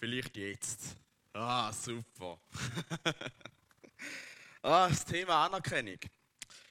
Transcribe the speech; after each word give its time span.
Vielleicht 0.00 0.34
jetzt. 0.38 0.96
Ah, 1.34 1.70
super. 1.74 2.40
ah, 4.62 4.88
das 4.88 5.04
Thema 5.04 5.44
Anerkennung. 5.44 5.98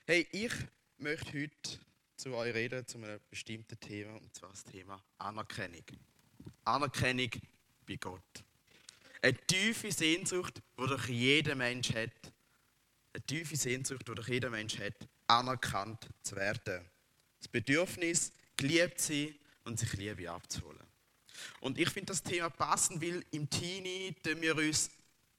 Hey, 0.07 0.27
ich 0.31 0.51
möchte 0.97 1.39
heute 1.39 1.79
zu 2.17 2.33
euch 2.33 2.55
reden, 2.55 2.87
zu 2.87 2.97
einem 2.97 3.19
bestimmten 3.29 3.79
Thema, 3.79 4.15
und 4.15 4.35
zwar 4.35 4.49
das 4.49 4.63
Thema 4.63 4.99
Anerkennung. 5.19 5.83
Anerkennung 6.65 7.29
bei 7.87 7.97
Gott. 7.97 8.43
Eine 9.21 9.37
tiefe 9.45 9.91
Sehnsucht, 9.91 10.63
die 10.79 10.87
doch 10.87 11.07
jeder 11.07 11.53
Mensch 11.53 11.93
hat. 11.93 12.33
Eine 13.13 13.23
tiefe 13.27 13.55
Sehnsucht, 13.55 14.07
die 14.07 14.15
doch 14.15 14.27
jeder 14.27 14.49
Mensch 14.49 14.79
hat, 14.79 15.07
anerkannt 15.27 16.09
zu 16.23 16.35
werden. 16.35 16.83
Das 17.37 17.47
Bedürfnis, 17.47 18.33
geliebt 18.57 18.99
zu 18.99 19.13
sein 19.13 19.35
und 19.65 19.77
sich 19.77 19.93
Liebe 19.93 20.31
abzuholen. 20.31 20.88
Und 21.59 21.77
ich 21.77 21.89
finde 21.89 22.07
das 22.07 22.23
Thema 22.23 22.49
passend, 22.49 23.01
weil 23.01 23.23
im 23.31 23.49
Teenie 23.49 24.15
wir 24.23 24.55
uns 24.55 24.89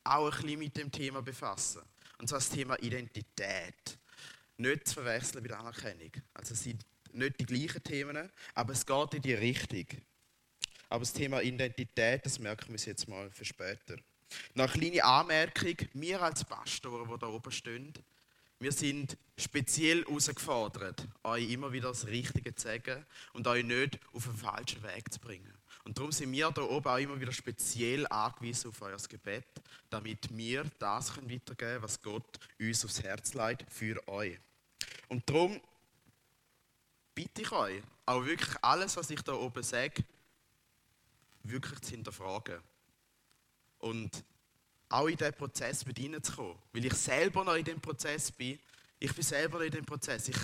auch 0.05 0.33
ein 0.33 0.43
bisschen 0.43 0.59
mit 0.59 0.77
dem 0.77 0.91
Thema 0.91 1.23
befassen. 1.23 1.83
Und 2.19 2.29
zwar 2.29 2.39
das 2.39 2.51
Thema 2.51 2.77
Identität. 2.83 3.99
Nicht 4.57 4.89
zu 4.89 4.95
verwechseln 4.95 5.43
mit 5.43 5.53
Anerkennung. 5.53 6.13
Also 6.35 6.55
es 6.55 6.63
sind 6.63 6.85
nicht 7.13 7.41
die 7.41 7.47
gleichen 7.47 7.83
Themen, 7.83 8.31
aber 8.55 8.73
es 8.73 8.85
geht 8.85 9.15
in 9.15 9.23
die 9.23 9.35
Richtung. 9.35 9.87
Aber 10.89 11.01
das 11.01 11.13
Thema 11.13 11.41
Identität, 11.41 12.27
das 12.27 12.39
merken 12.39 12.69
wir 12.69 12.73
uns 12.73 12.85
jetzt 12.85 13.09
mal 13.09 13.31
für 13.31 13.45
später. 13.45 13.97
Noch 14.55 14.75
eine 14.75 14.81
kleine 14.81 15.05
Anmerkung. 15.05 15.77
Wir 15.95 16.21
als 16.21 16.45
Pastoren, 16.45 17.09
die 17.09 17.19
da 17.19 17.27
oben 17.27 17.53
stehen, 17.53 17.93
wir 18.59 18.73
sind 18.73 19.17
speziell 19.39 20.05
herausgefordert, 20.05 21.09
euch 21.25 21.51
immer 21.51 21.73
wieder 21.73 21.89
das 21.89 22.07
Richtige 22.07 22.55
zu 22.55 22.69
sagen 22.69 23.07
und 23.33 23.47
euch 23.47 23.65
nicht 23.65 23.99
auf 24.13 24.25
den 24.25 24.37
falschen 24.37 24.83
Weg 24.83 25.11
zu 25.11 25.19
bringen. 25.19 25.60
Und 25.85 25.97
darum 25.97 26.13
sind 26.13 26.31
wir 26.33 26.51
da 26.51 26.63
oben 26.63 26.89
auch 26.89 26.99
immer 26.99 27.21
wieder 27.21 27.33
speziell 27.33 28.07
angewiesen 28.09 28.69
auf 28.69 28.83
euer 28.83 28.99
Gebet, 29.09 29.47
damit 29.89 30.37
wir 30.37 30.65
das 30.79 31.17
weitergeben 31.17 31.57
können, 31.57 31.83
was 31.83 32.01
Gott 32.03 32.39
uns 32.59 32.85
aufs 32.85 33.03
Herz 33.03 33.35
legt 33.35 33.71
für 33.73 34.07
euch. 34.09 34.39
Und 35.09 35.29
darum 35.29 35.61
bitte 37.15 37.43
ich 37.43 37.53
euch, 37.53 37.83
auch 38.07 38.25
wirklich 38.25 38.57
alles, 38.63 38.97
was 38.97 39.11
ich 39.11 39.23
da 39.23 39.33
oben 39.33 39.63
sage, 39.63 40.05
wirklich 41.43 41.81
zu 41.81 41.91
hinterfragen. 41.93 42.61
Und 43.79 44.25
auch 44.91 45.07
in 45.07 45.17
diesen 45.17 45.35
Prozess 45.35 45.87
mit 45.87 45.99
reinzukommen. 45.99 46.59
Weil 46.73 46.85
ich 46.85 46.95
selber 46.95 47.45
noch 47.45 47.55
in 47.55 47.65
dem 47.65 47.81
Prozess 47.81 48.31
bin. 48.33 48.59
Ich 48.99 49.15
bin 49.15 49.25
selber 49.25 49.59
noch 49.59 49.65
in 49.65 49.71
dem 49.71 49.87
Prozess. 49.87 50.29
Ich 50.29 50.37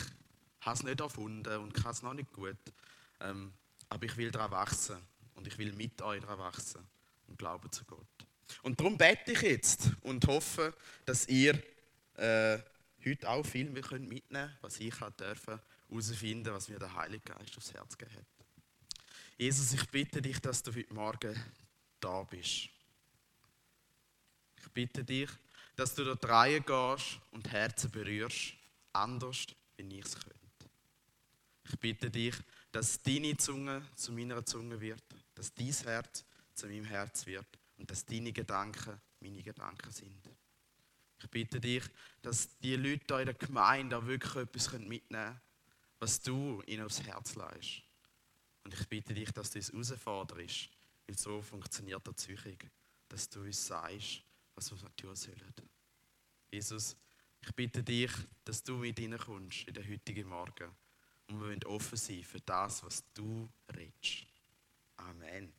habe 0.60 0.76
es 0.76 0.82
nicht 0.82 1.00
erfunden 1.00 1.58
und 1.58 1.74
kann 1.74 1.90
es 1.90 2.02
noch 2.02 2.14
nicht 2.14 2.32
gut. 2.32 2.56
Ähm, 3.20 3.52
aber 3.88 4.04
ich 4.06 4.16
will 4.16 4.30
daran 4.30 4.50
wachsen. 4.52 4.96
Und 5.36 5.46
ich 5.46 5.56
will 5.58 5.72
mit 5.72 6.02
euch 6.02 6.20
daran 6.20 6.38
wachsen. 6.38 6.84
Und 7.28 7.38
glauben 7.38 7.70
zu 7.70 7.84
Gott. 7.84 8.06
Und 8.62 8.78
darum 8.78 8.96
bete 8.96 9.32
ich 9.32 9.42
jetzt 9.42 9.90
und 10.02 10.26
hoffe, 10.26 10.74
dass 11.04 11.26
ihr 11.28 11.60
äh, 12.14 12.58
heute 13.04 13.28
auch 13.28 13.44
viel 13.44 13.70
mitnehmen 13.70 14.20
könnt, 14.30 14.62
was 14.62 14.80
ich 14.80 14.94
dürfen 15.18 15.60
herausfinden, 15.88 16.52
was 16.52 16.68
mir 16.68 16.78
der 16.78 16.94
Heilige 16.94 17.32
Geist 17.32 17.56
aufs 17.56 17.72
Herz 17.72 17.96
gegeben 17.96 18.18
hat. 18.18 18.46
Jesus, 19.38 19.72
ich 19.72 19.88
bitte 19.90 20.22
dich, 20.22 20.40
dass 20.40 20.62
du 20.62 20.74
heute 20.74 20.94
Morgen 20.94 21.36
da 22.00 22.22
bist. 22.22 22.68
Ich 24.58 24.72
bitte 24.72 25.04
dich, 25.04 25.30
dass 25.74 25.94
du 25.94 26.04
dort 26.04 26.26
reingehst 26.26 27.20
und 27.30 27.50
Herzen 27.52 27.90
berührst, 27.90 28.54
anders, 28.92 29.46
wie 29.76 29.98
ich 29.98 30.04
es 30.04 30.14
könnte. 30.14 30.36
Ich 31.68 31.78
bitte 31.78 32.10
dich, 32.10 32.34
dass 32.72 33.02
deine 33.02 33.36
Zunge 33.36 33.82
zu 33.94 34.12
meiner 34.12 34.44
Zunge 34.44 34.80
wird, 34.80 35.04
dass 35.36 35.54
dein 35.54 35.72
Herz 35.72 36.24
zu 36.54 36.66
meinem 36.66 36.84
Herz 36.84 37.26
wird 37.26 37.46
und 37.78 37.88
dass 37.90 38.04
deine 38.04 38.32
Gedanken 38.32 39.00
meine 39.20 39.42
Gedanken 39.42 39.92
sind. 39.92 40.28
Ich 41.20 41.30
bitte 41.30 41.60
dich, 41.60 41.84
dass 42.22 42.58
die 42.58 42.76
Leute 42.76 43.14
in 43.14 43.26
der 43.26 43.34
Gemeinde 43.34 43.96
auch 43.96 44.06
wirklich 44.06 44.34
etwas 44.34 44.72
mitnehmen 44.72 45.00
können, 45.08 45.40
was 45.98 46.20
du 46.20 46.62
ihnen 46.66 46.84
aufs 46.84 47.02
Herz 47.02 47.34
leist. 47.34 47.82
Und 48.64 48.74
ich 48.74 48.86
bitte 48.88 49.14
dich, 49.14 49.30
dass 49.30 49.50
du 49.50 49.58
uns 49.58 49.90
herausforderst, 49.90 50.68
weil 51.06 51.18
so 51.18 51.40
funktioniert 51.40 52.06
der 52.06 52.16
Züchung, 52.16 52.58
dass 53.08 53.28
du 53.28 53.40
uns 53.40 53.66
sagst, 53.66 54.22
was 54.54 54.70
wir 54.70 54.96
tun 54.96 55.14
sollen. 55.14 55.54
Jesus, 56.50 56.96
ich 57.40 57.54
bitte 57.54 57.82
dich, 57.82 58.10
dass 58.44 58.62
du 58.62 58.76
mit 58.76 58.98
kommst 59.24 59.68
in 59.68 59.74
den 59.74 59.88
heutigen 59.88 60.28
Morgen. 60.28 60.70
Und 61.28 61.40
wir 61.40 61.46
wollen 61.46 61.64
offen 61.64 61.96
sein 61.96 62.22
für 62.22 62.40
das, 62.40 62.82
was 62.82 63.04
du 63.14 63.48
redest. 63.74 64.26
Amen. 64.96 65.52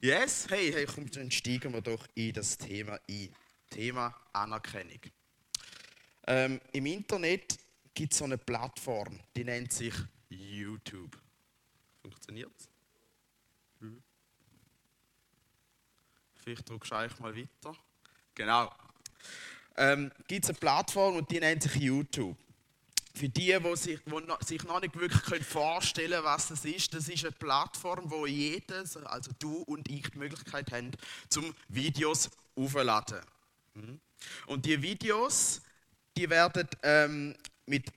Yes, 0.00 0.46
hey, 0.50 0.72
hey, 0.72 0.86
komm, 0.86 1.10
dann 1.10 1.30
steigen 1.30 1.72
wir 1.72 1.80
doch 1.80 2.06
in 2.14 2.32
das 2.32 2.58
Thema 2.58 3.00
ein. 3.08 3.34
Thema 3.70 4.14
Anerkennung. 4.32 5.00
Ähm, 6.26 6.60
Im 6.72 6.86
Internet 6.86 7.58
gibt 7.94 8.12
es 8.12 8.18
so 8.18 8.24
eine 8.24 8.38
Plattform, 8.38 9.18
die 9.34 9.44
nennt 9.44 9.72
sich 9.72 9.94
YouTube. 10.28 11.16
Funktioniert? 12.02 12.52
Hm. 13.80 14.02
Vielleicht 16.34 16.68
drückst 16.68 16.90
du 16.90 16.94
mal 16.94 17.36
weiter. 17.36 17.76
Genau. 18.34 18.72
Ähm, 19.76 20.10
gibt 20.26 20.44
es 20.44 20.50
eine 20.50 20.58
Plattform 20.58 21.16
und 21.16 21.30
die 21.30 21.40
nennt 21.40 21.62
sich 21.62 21.74
YouTube. 21.76 22.36
Für 23.16 23.30
die, 23.30 23.56
die 23.58 23.76
sich, 23.76 23.98
die 24.04 24.44
sich 24.44 24.62
noch 24.64 24.78
nicht 24.78 24.94
wirklich 24.94 25.42
vorstellen 25.42 26.10
können, 26.10 26.24
was 26.24 26.48
das 26.48 26.66
ist, 26.66 26.92
das 26.92 27.08
ist 27.08 27.24
eine 27.24 27.32
Plattform, 27.32 28.10
wo 28.10 28.26
jedes, 28.26 28.94
also 28.98 29.30
du 29.38 29.62
und 29.62 29.90
ich, 29.90 30.10
die 30.10 30.18
Möglichkeit 30.18 30.70
haben, 30.70 30.90
zum 31.30 31.54
Videos 31.68 32.28
aufzuladen. 32.54 33.22
Hm. 33.72 34.00
Und 34.48 34.66
die 34.66 34.82
Videos, 34.82 35.62
die 36.14 36.28
werden 36.28 36.68
ähm, 36.82 37.34
mit 37.64 37.90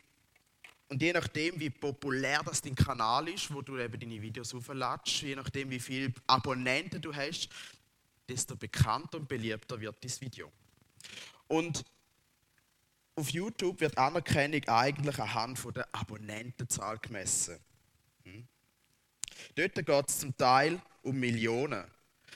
und 0.87 1.01
je 1.01 1.11
nachdem, 1.11 1.59
wie 1.59 1.69
populär 1.69 2.41
das 2.43 2.61
dein 2.61 2.73
Kanal 2.73 3.27
ist, 3.27 3.53
wo 3.53 3.61
du 3.61 3.77
eben 3.77 3.99
deine 3.99 4.21
Videos 4.21 4.55
aufladest, 4.55 5.21
je 5.21 5.35
nachdem, 5.35 5.69
wie 5.69 5.81
viele 5.81 6.13
Abonnenten 6.27 7.01
du 7.01 7.13
hast, 7.13 7.49
desto 8.29 8.55
bekannter 8.55 9.17
und 9.17 9.27
beliebter 9.27 9.79
wird 9.81 10.01
dieses 10.01 10.21
Video. 10.21 10.49
Und 11.49 11.83
auf 13.15 13.29
YouTube 13.29 13.79
wird 13.81 13.97
Anerkennung 13.97 14.63
eigentlich 14.67 15.19
anhand 15.19 15.59
von 15.59 15.73
der 15.73 15.87
Abonnentenzahl 15.93 16.97
gemessen. 16.99 17.59
Hm? 18.23 18.47
Dort 19.55 19.75
geht 19.75 20.09
es 20.09 20.19
zum 20.19 20.35
Teil 20.37 20.81
um 21.01 21.19
Millionen. 21.19 21.85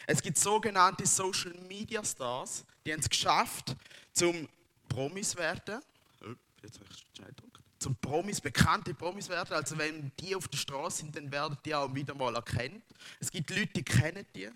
Es 0.06 0.22
gibt 0.22 0.38
sogenannte 0.38 1.06
Social 1.06 1.54
Media 1.68 2.04
Stars, 2.04 2.66
die 2.86 2.92
haben 2.92 3.00
es 3.00 3.10
geschafft, 3.10 3.76
zum 4.12 4.50
Promis 4.90 5.36
werden. 5.36 5.82
Oh, 6.22 6.34
jetzt 6.62 6.80
habe 6.80 6.90
ich 6.92 7.14
gedrückt 7.14 7.54
zum 7.84 7.96
Promis, 7.98 8.40
bekannte 8.40 8.94
Promis 8.94 9.28
werden. 9.28 9.54
Also 9.54 9.78
wenn 9.78 10.12
die 10.20 10.36
auf 10.36 10.48
der 10.48 10.58
Straße 10.58 11.00
sind, 11.00 11.16
dann 11.16 11.32
werden 11.32 11.58
die 11.66 11.76
auch 11.76 11.94
wieder 11.94 12.16
mal 12.16 12.34
erkannt. 12.34 12.82
Es 13.20 13.30
gibt 13.30 13.50
Leute, 13.50 13.68
die 13.68 13.84
kennen 13.84 14.26
die. 14.34 14.50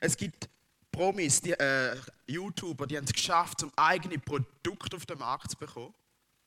Es 0.00 0.16
gibt 0.16 0.48
Promis, 0.92 1.40
die, 1.40 1.52
äh, 1.52 1.96
YouTuber, 2.26 2.86
die 2.86 2.96
haben 2.96 3.04
es 3.04 3.12
geschafft, 3.12 3.62
um 3.62 3.72
eigene 3.74 4.18
Produkte 4.18 4.96
auf 4.96 5.06
den 5.06 5.18
Markt 5.18 5.50
zu 5.50 5.56
bekommen. 5.56 5.94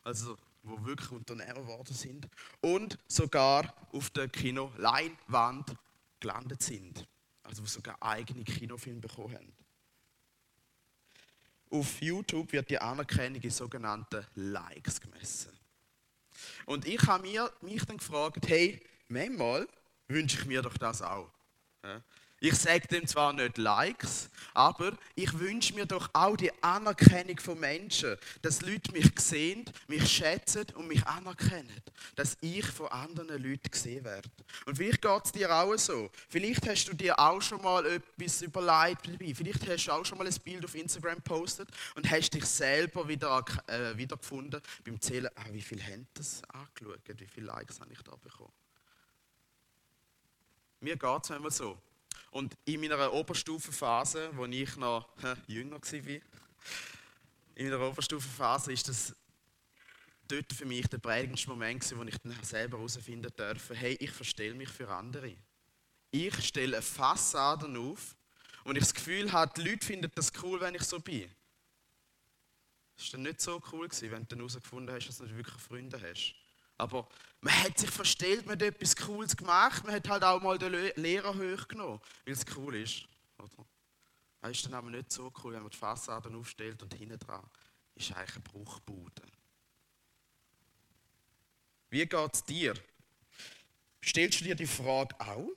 Also 0.03 0.37
wo 0.65 0.83
wirklich 0.85 1.11
Unternehmer 1.11 1.61
geworden 1.61 1.93
sind. 1.93 2.27
Und 2.61 2.97
sogar 3.07 3.73
auf 3.91 4.09
der 4.09 4.27
Kino-Leinwand 4.27 5.75
gelandet 6.19 6.61
sind. 6.61 7.07
Also 7.43 7.61
wo 7.63 7.67
sogar 7.67 8.01
eigene 8.01 8.43
Kinofilme 8.43 9.01
bekommen 9.01 9.35
haben. 9.35 9.53
Auf 11.69 12.01
YouTube 12.01 12.51
wird 12.51 12.69
die 12.69 12.79
Anerkennung 12.79 13.41
in 13.41 13.49
sogenannten 13.49 14.25
Likes 14.35 14.99
gemessen. 14.99 15.51
Und 16.65 16.85
ich 16.85 17.01
habe 17.03 17.23
mich 17.61 17.85
dann 17.85 17.97
gefragt, 17.97 18.47
hey, 18.47 18.81
manchmal 19.07 19.67
wünsche 20.07 20.39
ich 20.39 20.45
mir 20.45 20.61
doch 20.61 20.77
das 20.77 21.01
auch. 21.01 21.31
Ich 22.41 22.55
sage 22.55 22.87
dem 22.87 23.07
zwar 23.07 23.31
nicht 23.31 23.57
Likes, 23.57 24.29
aber 24.53 24.97
ich 25.15 25.39
wünsche 25.39 25.73
mir 25.73 25.85
doch 25.85 26.09
auch 26.11 26.35
die 26.35 26.51
Anerkennung 26.61 27.39
von 27.39 27.57
Menschen, 27.57 28.17
dass 28.41 28.61
Leute 28.61 28.91
mich 28.91 29.09
sehen, 29.17 29.63
mich 29.87 30.11
schätzen 30.11 30.65
und 30.75 30.87
mich 30.87 31.05
anerkennen, 31.07 31.81
dass 32.15 32.37
ich 32.41 32.65
von 32.65 32.87
anderen 32.89 33.41
Leuten 33.41 33.71
gesehen 33.71 34.03
werde. 34.03 34.29
Und 34.65 34.75
vielleicht 34.75 35.01
geht 35.01 35.25
es 35.25 35.31
dir 35.31 35.49
auch 35.55 35.75
so. 35.77 36.09
Vielleicht 36.27 36.67
hast 36.67 36.85
du 36.85 36.93
dir 36.93 37.17
auch 37.17 37.41
schon 37.41 37.61
mal 37.61 37.85
etwas 37.85 38.41
überlegt, 38.41 39.07
vielleicht 39.33 39.67
hast 39.69 39.85
du 39.85 39.91
auch 39.93 40.05
schon 40.05 40.17
mal 40.17 40.27
ein 40.27 40.35
Bild 40.43 40.65
auf 40.65 40.75
Instagram 40.75 41.15
gepostet 41.15 41.69
und 41.95 42.09
hast 42.11 42.31
dich 42.31 42.45
selber 42.45 43.07
wieder 43.07 43.45
äh, 43.67 43.95
wiedergefunden 43.95 44.61
beim 44.83 44.99
Zählen, 44.99 45.29
ah, 45.35 45.45
wie 45.51 45.61
viele 45.61 45.83
haben 45.83 46.05
das 46.13 46.41
angeschaut, 46.49 46.99
wie 47.07 47.27
viele 47.27 47.47
Likes 47.47 47.79
habe 47.79 47.93
ich 47.93 48.01
da 48.01 48.15
bekommen. 48.17 48.51
Mir 50.81 50.97
geht 50.97 51.23
es 51.23 51.29
manchmal 51.29 51.51
so. 51.51 51.77
Und 52.31 52.53
in 52.65 52.81
meiner 52.81 53.13
Oberstufenphase, 53.13 54.31
wo 54.33 54.45
ich 54.45 54.75
noch 54.75 55.07
hä, 55.21 55.35
jünger 55.47 55.81
war, 55.81 56.21
in 57.55 57.69
meiner 57.69 57.87
Oberstufenphase 57.87 58.73
ist 58.73 58.89
das 58.89 59.15
dort 60.27 60.51
für 60.51 60.65
mich 60.65 60.87
der 60.87 60.97
prägendste 60.97 61.49
Moment, 61.49 61.97
wo 61.97 62.03
ich 62.03 62.17
dann 62.17 62.43
selber 62.43 62.77
herausfinden 62.77 63.31
durfte, 63.35 63.75
hey, 63.75 63.95
ich 63.99 64.11
verstelle 64.11 64.55
mich 64.55 64.69
für 64.69 64.89
andere. 64.89 65.35
ich 66.11 66.45
stelle 66.45 66.77
eine 66.77 66.81
Fassade 66.81 67.67
auf 67.79 68.15
und 68.63 68.75
ich 68.75 68.83
das 68.83 68.93
Gefühl 68.93 69.31
habe, 69.31 69.53
die 69.55 69.69
Leute 69.69 69.85
finden 69.85 70.11
das 70.15 70.31
cool, 70.41 70.59
wenn 70.61 70.75
ich 70.75 70.83
so 70.83 70.99
bin. 70.99 71.29
Das 72.95 73.07
war 73.07 73.11
dann 73.11 73.23
nicht 73.23 73.41
so 73.41 73.61
cool, 73.71 73.87
gewesen, 73.87 74.11
wenn 74.11 74.23
du 74.23 74.27
dann 74.29 74.39
herausgefunden 74.39 74.95
hast, 74.95 75.07
dass 75.07 75.17
du 75.17 75.23
nicht 75.25 75.35
wirklich 75.35 75.61
Freunde 75.61 76.01
hast. 76.01 76.35
Aber 76.77 77.07
man 77.41 77.63
hat 77.63 77.77
sich 77.77 77.89
verstellt, 77.89 78.45
man 78.45 78.55
hat 78.55 78.63
etwas 78.63 78.95
Cooles 78.95 79.35
gemacht, 79.35 79.83
man 79.85 79.95
hat 79.95 80.09
halt 80.09 80.23
auch 80.23 80.41
mal 80.41 80.57
den 80.57 80.91
Lehrer 80.95 81.33
hochgenommen, 81.33 81.99
weil 82.25 82.33
es 82.33 82.45
cool 82.55 82.75
ist. 82.75 83.05
Oder? 83.37 83.65
Das 84.41 84.51
ist 84.51 84.65
dann 84.65 84.73
aber 84.73 84.89
nicht 84.89 85.11
so 85.11 85.31
cool, 85.43 85.53
wenn 85.53 85.61
man 85.61 85.71
die 85.71 85.77
Fassade 85.77 86.29
aufstellt 86.29 86.81
und 86.83 86.93
hinten 86.93 87.19
dran 87.19 87.43
ist 87.95 88.11
eigentlich 88.11 88.35
eine 88.35 88.43
Bruchbude. 88.43 89.21
Wie 91.89 92.05
geht 92.05 92.33
es 92.33 92.43
dir? 92.43 92.73
Stellst 94.03 94.41
du 94.41 94.45
dir 94.45 94.55
die 94.55 94.67
Frage 94.67 95.15
auch? 95.19 95.49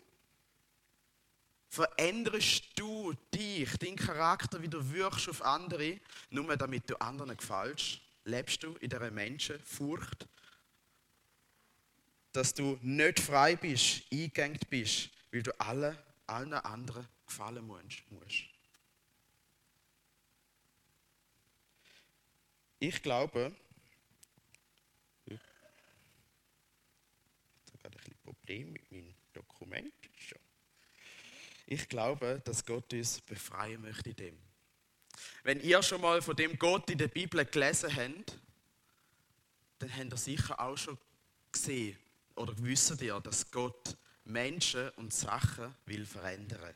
Veränderst 1.68 2.64
du 2.76 3.12
dich, 3.34 3.76
deinen 3.76 3.96
Charakter, 3.96 4.62
wie 4.62 4.68
du 4.68 4.90
wirkst 4.90 5.28
auf 5.28 5.42
andere, 5.42 6.00
nur 6.30 6.56
damit 6.56 6.88
du 6.88 6.98
anderen 7.00 7.36
gefällst? 7.36 8.00
Lebst 8.24 8.62
du 8.62 8.74
in 8.76 8.88
dieser 8.88 9.10
Menschenfurcht? 9.10 10.26
Dass 12.32 12.54
du 12.54 12.78
nicht 12.82 13.20
frei 13.20 13.56
bist, 13.56 14.02
eingegangen 14.12 14.58
bist, 14.68 15.10
weil 15.32 15.42
du 15.42 15.60
alle, 15.60 15.96
allen 16.26 16.52
anderen 16.52 17.08
gefallen 17.26 17.66
musst. 17.66 18.44
Ich 22.80 23.02
glaube, 23.02 23.54
ich 25.26 25.32
habe 25.32 25.42
gerade 27.82 27.96
ein 27.96 27.98
bisschen 27.98 28.18
Problem 28.22 28.72
mit 28.72 28.92
meinem 28.92 29.14
Dokument. 29.32 29.92
Ich 31.66 31.88
glaube, 31.88 32.40
dass 32.44 32.64
Gott 32.64 32.92
uns 32.94 33.20
befreien 33.20 33.82
möchte 33.82 34.10
in 34.10 34.16
dem. 34.16 34.38
Wenn 35.42 35.60
ihr 35.60 35.82
schon 35.82 36.00
mal 36.00 36.22
von 36.22 36.36
dem 36.36 36.58
Gott 36.58 36.88
in 36.88 36.98
der 36.98 37.08
Bibel 37.08 37.44
gelesen 37.44 37.94
habt, 37.94 38.38
dann 39.80 39.94
habt 39.94 40.12
ihr 40.12 40.16
sicher 40.16 40.58
auch 40.58 40.78
schon 40.78 40.96
gesehen 41.52 41.98
oder 42.38 42.54
wisst 42.58 43.00
ihr, 43.00 43.20
dass 43.20 43.50
Gott 43.50 43.96
Menschen 44.24 44.90
und 44.90 45.12
Sachen 45.12 45.74
will 45.86 46.06
verändern. 46.06 46.74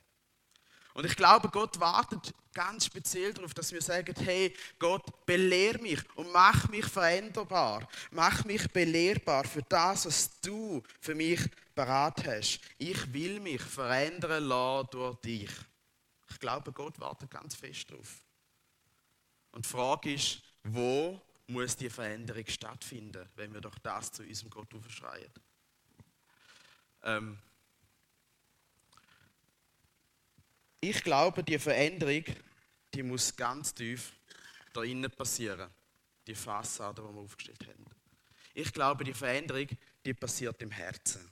Und 0.94 1.06
ich 1.06 1.16
glaube, 1.16 1.48
Gott 1.48 1.80
wartet 1.80 2.34
ganz 2.52 2.86
speziell 2.86 3.32
darauf, 3.32 3.54
dass 3.54 3.72
wir 3.72 3.80
sagen, 3.80 4.14
hey, 4.20 4.54
Gott, 4.78 5.24
belehr 5.24 5.80
mich 5.80 6.00
und 6.16 6.30
mach 6.32 6.68
mich 6.68 6.84
veränderbar. 6.84 7.88
Mach 8.10 8.44
mich 8.44 8.70
belehrbar 8.70 9.44
für 9.44 9.62
das, 9.62 10.06
was 10.06 10.40
du 10.40 10.82
für 11.00 11.14
mich 11.14 11.40
parat 11.74 12.26
hast. 12.26 12.60
Ich 12.76 13.12
will 13.12 13.40
mich 13.40 13.62
verändern 13.62 14.44
lassen 14.44 14.88
durch 14.90 15.16
dich. 15.20 15.50
Ich 16.30 16.38
glaube, 16.38 16.72
Gott 16.72 16.98
wartet 17.00 17.30
ganz 17.30 17.54
fest 17.54 17.90
darauf. 17.90 18.20
Und 19.52 19.64
die 19.64 19.68
Frage 19.68 20.14
ist, 20.14 20.42
wo 20.64 21.20
muss 21.46 21.76
die 21.76 21.90
Veränderung 21.90 22.44
stattfinden, 22.46 23.28
wenn 23.36 23.52
wir 23.52 23.60
doch 23.60 23.78
das 23.78 24.12
zu 24.12 24.22
unserem 24.22 24.50
Gott 24.50 24.74
aufschreien? 24.74 25.30
Ähm 27.04 27.38
ich 30.80 31.02
glaube, 31.02 31.42
die 31.42 31.58
Veränderung, 31.58 32.24
die 32.94 33.02
muss 33.02 33.34
ganz 33.36 33.74
tief 33.74 34.12
da 34.72 34.82
innen 34.82 35.10
passieren. 35.10 35.70
Die 36.26 36.34
Fassade, 36.34 37.02
die 37.02 37.14
wir 37.14 37.20
aufgestellt 37.20 37.66
haben. 37.66 37.84
Ich 38.54 38.72
glaube, 38.72 39.04
die 39.04 39.14
Veränderung, 39.14 39.68
die 40.04 40.14
passiert 40.14 40.60
im 40.62 40.70
Herzen. 40.70 41.30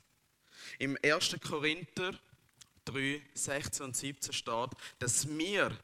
Im 0.79 0.97
1. 1.03 1.37
Korinther 1.41 2.19
3, 2.85 3.23
16 3.35 3.87
und 3.87 3.97
17 3.97 4.33
steht, 4.33 4.71
dass 4.99 5.29
wir 5.29 5.77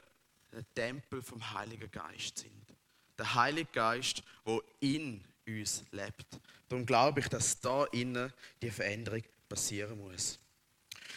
der 0.52 0.74
Tempel 0.74 1.22
vom 1.22 1.52
Heiligen 1.52 1.90
Geist 1.90 2.38
sind. 2.38 2.74
Der 3.18 3.34
Heilige 3.34 3.70
Geist, 3.72 4.22
wo 4.44 4.62
in 4.80 5.22
uns 5.46 5.84
lebt. 5.90 6.26
Darum 6.68 6.84
glaube 6.84 7.20
ich, 7.20 7.28
dass 7.28 7.60
da 7.60 7.84
innen 7.86 8.32
die 8.60 8.70
Veränderung 8.70 9.22
passieren 9.48 9.98
muss. 9.98 10.38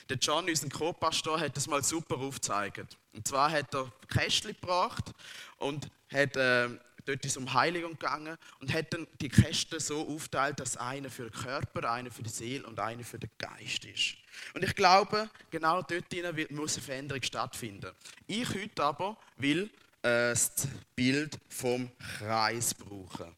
Der 0.10 0.18
John, 0.18 0.50
unser 0.50 0.70
Co-Pastor, 0.70 1.40
hat 1.40 1.56
das 1.56 1.68
mal 1.68 1.84
super 1.84 2.18
aufgezeigt. 2.18 2.98
Und 3.14 3.28
zwar 3.28 3.52
hat 3.52 3.74
er 3.76 3.92
Kästchen 4.08 4.54
gebracht 4.54 5.12
und 5.58 5.90
hat 6.12 6.36
äh, 6.36 6.70
dort 7.10 7.26
ist 7.26 7.32
es 7.32 7.38
um 7.38 7.54
Heiligung 7.54 7.92
gegangen 7.92 8.38
und 8.60 8.74
hat 8.74 8.94
dann 8.94 9.08
die 9.20 9.30
Kästen 9.30 9.80
so 9.80 10.08
aufgeteilt, 10.08 10.60
dass 10.60 10.78
einer 10.78 11.10
für 11.10 11.24
den 11.24 11.32
Körper, 11.32 11.92
einer 11.92 12.12
für 12.12 12.24
die 12.24 12.30
Seele 12.30 12.66
und 12.66 12.80
einer 12.80 13.04
für 13.04 13.20
den 13.20 13.30
Geist 13.38 13.86
ist. 13.86 14.16
Und 14.54 14.64
ich 14.64 14.76
glaube, 14.76 15.30
genau 15.50 15.82
dort 15.82 16.06
muss 16.52 16.76
eine 16.76 16.84
Veränderung 16.84 17.24
stattfinden. 17.24 17.92
Ich 18.28 18.48
heute 18.54 18.84
aber 18.84 19.18
will 19.38 19.70
äh, 20.02 20.30
das 20.30 20.68
Bild 20.96 21.38
vom 21.50 21.92
Kreis 22.18 22.74
brauchen. 22.74 23.36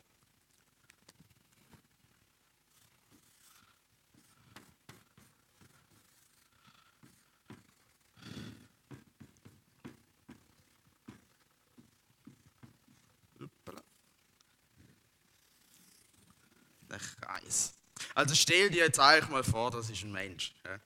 Der 16.91 16.99
Kreis. 16.99 17.73
Also 18.15 18.35
stell 18.35 18.69
dir 18.69 18.85
jetzt 18.85 18.99
eigentlich 18.99 19.29
mal 19.29 19.43
vor, 19.43 19.71
das 19.71 19.89
ist 19.89 20.03
ein 20.03 20.11
Mensch. 20.11 20.53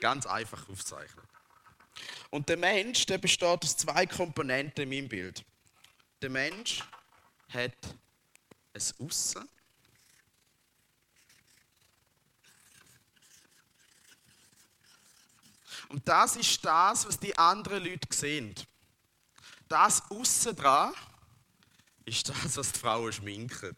Ganz 0.00 0.26
einfach 0.26 0.68
aufzeichnen. 0.68 1.24
Und 2.30 2.48
der 2.48 2.56
Mensch, 2.56 3.06
der 3.06 3.18
besteht 3.18 3.64
aus 3.64 3.76
zwei 3.76 4.06
Komponenten 4.06 4.82
in 4.82 4.88
meinem 4.88 5.08
Bild. 5.08 5.44
Der 6.22 6.30
Mensch 6.30 6.82
hat 7.48 7.72
ein 8.74 9.06
Aussen. 9.06 9.48
Und 15.88 16.06
das 16.08 16.36
ist 16.36 16.64
das, 16.64 17.06
was 17.06 17.18
die 17.18 17.36
anderen 17.38 17.84
Leute 17.84 18.08
sehen. 18.10 18.54
Das 19.68 20.10
Aussen 20.10 20.56
dran 20.56 20.92
ist 22.04 22.28
das, 22.28 22.56
was 22.56 22.72
die 22.72 22.78
Frauen 22.78 23.12
schminken. 23.12 23.76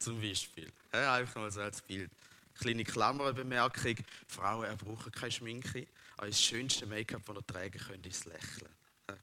Zum 0.00 0.20
Beispiel. 0.20 0.72
Ja, 0.92 1.14
einfach 1.14 1.40
mal 1.40 1.50
so 1.50 1.60
als 1.60 1.80
Bild. 1.82 2.10
Kleine 2.58 2.84
Klammerbemerkung: 2.84 3.96
Frauen 4.26 4.76
brauchen 4.76 5.12
keine 5.12 5.30
Schminke, 5.30 5.86
aber 6.16 6.26
das 6.26 6.42
schönste 6.42 6.86
Make-up, 6.86 7.22
das 7.24 7.36
ihr 7.36 7.46
tragen 7.46 7.78
könnt, 7.78 8.06
ist 8.06 8.26
das 8.26 8.32
Lächeln. 8.32 8.70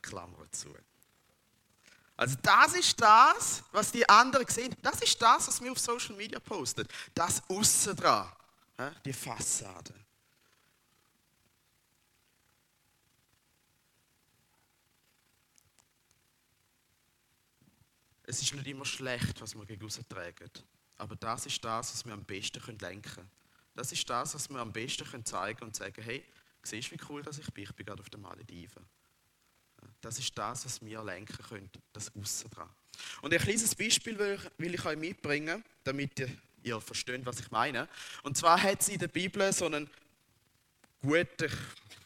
Klammer 0.02 0.50
zu. 0.52 0.74
Also 2.16 2.36
das 2.42 2.74
ist 2.74 3.00
das, 3.00 3.64
was 3.72 3.92
die 3.92 4.08
anderen 4.08 4.48
sehen. 4.48 4.76
Das 4.82 5.02
ist 5.02 5.22
das, 5.22 5.48
was 5.48 5.62
wir 5.62 5.72
auf 5.72 5.80
Social 5.80 6.16
Media 6.16 6.40
posten. 6.40 6.88
Das 7.14 7.42
außen 7.48 7.96
dran, 7.96 8.32
die 9.06 9.14
Fassade. 9.14 9.94
Es 18.28 18.42
ist 18.42 18.54
nicht 18.54 18.68
immer 18.68 18.86
schlecht, 18.86 19.42
was 19.42 19.56
wir 19.56 19.66
gegen 19.66 19.88
tragen. 19.88 20.52
Aber 20.98 21.16
das 21.16 21.46
ist 21.46 21.64
das, 21.64 21.94
was 21.94 22.06
wir 22.06 22.14
am 22.14 22.24
besten 22.24 22.62
lenken 22.80 23.02
können. 23.02 23.32
Das 23.74 23.92
ist 23.92 24.08
das, 24.10 24.36
was 24.36 24.50
wir 24.50 24.60
am 24.60 24.74
besten 24.74 25.26
zeigen 25.26 25.60
können 25.60 25.70
und 25.70 25.76
sagen, 25.76 26.04
hey, 26.04 26.24
siehst 26.62 26.92
du, 26.92 26.96
wie 26.96 27.00
cool 27.10 27.24
dass 27.24 27.40
ich 27.40 27.52
bin? 27.54 27.64
Ich 27.64 27.74
bin 27.74 27.86
gerade 27.86 28.02
auf 28.02 28.10
den 28.10 28.22
Malediven. 28.22 28.86
Das 30.02 30.20
ist 30.20 30.38
das, 30.38 30.66
was 30.66 30.82
wir 30.84 31.04
lenken 31.04 31.38
können, 31.48 31.70
das 31.94 32.14
Aussen 32.16 32.50
dran. 32.52 32.70
Und 33.22 33.34
ein 33.34 33.40
kleines 33.40 33.76
Beispiel 33.76 34.18
will 34.18 34.74
ich, 34.74 34.86
euch 34.86 34.98
mitbringen, 34.98 35.64
damit 35.84 36.20
ihr, 36.20 36.30
ihr 36.64 36.82
versteht, 36.82 37.26
was 37.26 37.40
ich 37.40 37.50
meine. 37.52 37.88
Und 38.24 38.36
zwar 38.36 38.62
hat 38.62 38.82
es 38.82 38.90
in 38.90 39.00
der 39.00 39.08
Bibel 39.08 39.52
so 39.54 39.66
einen 39.66 39.90
guten, 41.02 41.52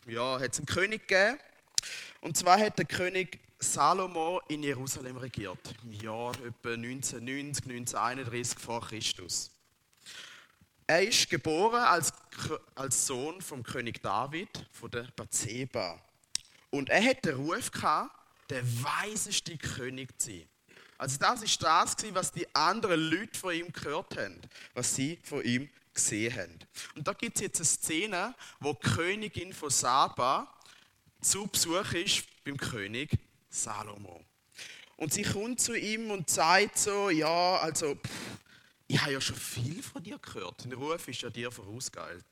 ja, 0.07 0.39
hat 0.39 0.53
es 0.53 0.59
einen 0.59 0.67
König 0.67 1.07
gegeben. 1.07 1.39
Und 2.21 2.37
zwar 2.37 2.59
hat 2.59 2.77
der 2.77 2.85
König 2.85 3.39
Salomo 3.59 4.41
in 4.47 4.63
Jerusalem 4.63 5.17
regiert, 5.17 5.75
im 5.83 5.91
Jahr 5.93 6.33
etwa 6.35 6.73
1990, 6.73 7.65
1931 7.65 8.59
vor 8.59 8.81
Christus. 8.81 9.51
Er 10.87 11.07
ist 11.07 11.29
geboren 11.29 11.83
als, 11.83 12.11
als 12.75 13.05
Sohn 13.05 13.41
vom 13.41 13.63
König 13.63 14.01
David 14.01 14.67
von 14.71 14.91
der 14.91 15.07
Bathseba. 15.15 15.99
Und 16.69 16.89
er 16.89 17.03
hat 17.03 17.23
den 17.23 17.35
Ruf 17.35 17.71
gehabt, 17.71 18.11
der 18.49 18.63
weiseste 18.83 19.57
König 19.57 20.19
zu 20.19 20.31
sein. 20.31 20.49
Also 20.97 21.17
das 21.17 21.41
ist 21.41 21.63
das, 21.63 21.95
was 22.13 22.31
die 22.31 22.53
anderen 22.53 22.99
Leute 22.99 23.39
von 23.39 23.53
ihm 23.53 23.71
gehört 23.71 24.17
haben, 24.17 24.39
was 24.73 24.95
sie 24.95 25.17
von 25.23 25.43
ihm 25.43 25.69
gesehen 25.93 26.35
haben. 26.35 26.59
Und 26.95 27.07
da 27.07 27.13
gibt 27.13 27.37
es 27.37 27.41
jetzt 27.41 27.59
eine 27.59 27.65
Szene, 27.65 28.35
wo 28.59 28.73
die 28.73 28.87
Königin 28.87 29.53
von 29.53 29.69
Saba 29.69 30.53
zu 31.21 31.47
Besuch 31.47 31.93
ist 31.93 32.23
beim 32.43 32.57
König 32.57 33.11
Salomo. 33.49 34.25
Und 34.97 35.13
sie 35.13 35.23
kommt 35.23 35.59
zu 35.59 35.77
ihm 35.77 36.11
und 36.11 36.29
sagt 36.29 36.77
so, 36.77 37.09
ja, 37.09 37.57
also, 37.57 37.95
pff, 37.95 38.39
ich 38.87 39.01
habe 39.01 39.13
ja 39.13 39.21
schon 39.21 39.35
viel 39.35 39.81
von 39.81 40.03
dir 40.03 40.19
gehört. 40.19 40.65
Der 40.65 40.77
Ruf 40.77 41.07
ist 41.07 41.21
ja 41.21 41.29
dir 41.29 41.51
vorausgeeilt. 41.51 42.25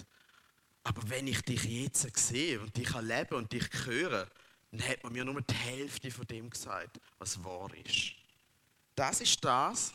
Aber 0.83 1.07
wenn 1.09 1.27
ich 1.27 1.41
dich 1.41 1.63
jetzt 1.63 2.17
sehe 2.17 2.59
und 2.59 2.75
dich 2.75 2.93
erlebe 2.93 3.35
und 3.35 3.51
dich 3.51 3.67
höre, 3.85 4.27
dann 4.71 4.87
hat 4.87 5.03
man 5.03 5.13
mir 5.13 5.25
nur 5.25 5.41
die 5.41 5.53
Hälfte 5.53 6.11
von 6.11 6.27
dem 6.27 6.49
gesagt, 6.49 6.99
was 7.17 7.43
wahr 7.43 7.69
ist. 7.85 8.13
Das 8.95 9.21
ist 9.21 9.43
das, 9.43 9.93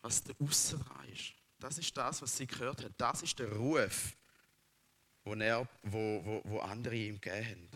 was 0.00 0.22
der 0.24 0.34
Aussenrei 0.40 1.06
ist. 1.12 1.34
Das 1.58 1.76
ist 1.78 1.96
das, 1.96 2.22
was 2.22 2.36
sie 2.36 2.46
gehört 2.46 2.82
hat. 2.82 2.92
Das 2.96 3.22
ist 3.22 3.38
der 3.38 3.52
Ruf, 3.52 4.16
wo, 5.30 5.34
er, 5.36 5.68
wo, 5.82 6.24
wo, 6.24 6.42
wo 6.44 6.58
andere 6.58 6.96
ihm 6.96 7.20
gegeben 7.20 7.46
haben. 7.46 7.68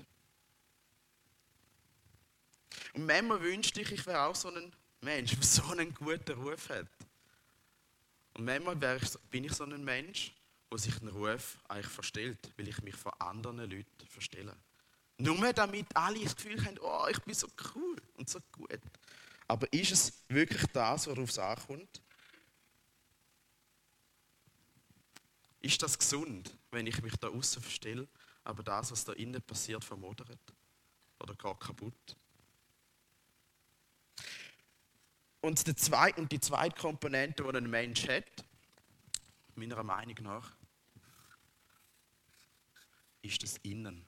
Und 2.94 3.06
manchmal 3.06 3.40
wünschte 3.42 3.80
ich, 3.80 3.92
ich 3.92 4.06
wäre 4.06 4.22
auch 4.22 4.34
so 4.34 4.48
ein 4.48 4.72
Mensch, 5.00 5.34
der 5.34 5.42
so 5.42 5.64
einen 5.70 5.94
guten 5.94 6.32
Ruf 6.32 6.68
hat. 6.68 6.86
Und 8.34 8.44
manchmal 8.44 8.76
ich, 8.96 9.10
bin 9.30 9.44
ich 9.44 9.52
so 9.52 9.64
ein 9.64 9.84
Mensch, 9.84 10.32
der 10.70 10.78
sich 10.78 10.98
den 10.98 11.08
Ruf 11.08 11.58
eigentlich 11.68 11.92
verstellt, 11.92 12.52
weil 12.56 12.68
ich 12.68 12.82
mich 12.82 12.96
von 12.96 13.12
anderen 13.18 13.58
Leuten 13.70 14.06
verstelle. 14.08 14.56
Nur 15.18 15.52
damit 15.52 15.86
alle 15.94 16.24
das 16.24 16.34
Gefühl 16.34 16.64
haben, 16.64 16.78
oh, 16.80 17.06
ich 17.08 17.20
bin 17.20 17.34
so 17.34 17.46
cool 17.74 17.96
und 18.16 18.28
so 18.28 18.40
gut. 18.50 18.80
Aber 19.46 19.72
ist 19.72 19.92
es 19.92 20.24
wirklich 20.28 20.66
das, 20.72 21.06
worauf 21.06 21.28
es 21.28 21.38
ankommt? 21.38 22.02
Ist 25.64 25.82
das 25.82 25.98
gesund, 25.98 26.54
wenn 26.72 26.86
ich 26.86 27.00
mich 27.00 27.16
da 27.16 27.28
außen 27.28 27.62
verstelle, 27.62 28.06
aber 28.44 28.62
das, 28.62 28.90
was 28.90 29.02
da 29.02 29.14
innen 29.14 29.40
passiert, 29.40 29.82
vermodert? 29.82 30.38
Oder 31.18 31.34
gar 31.36 31.58
kaputt? 31.58 32.16
Und 35.40 35.66
die 35.66 35.74
zweite, 35.74 36.20
und 36.20 36.30
die 36.30 36.38
zweite 36.38 36.78
Komponente, 36.78 37.42
die 37.42 37.56
ein 37.56 37.70
Mensch 37.70 38.06
hat, 38.06 38.44
meiner 39.54 39.82
Meinung 39.82 40.16
nach, 40.20 40.52
ist 43.22 43.42
das 43.42 43.56
Innen. 43.62 44.04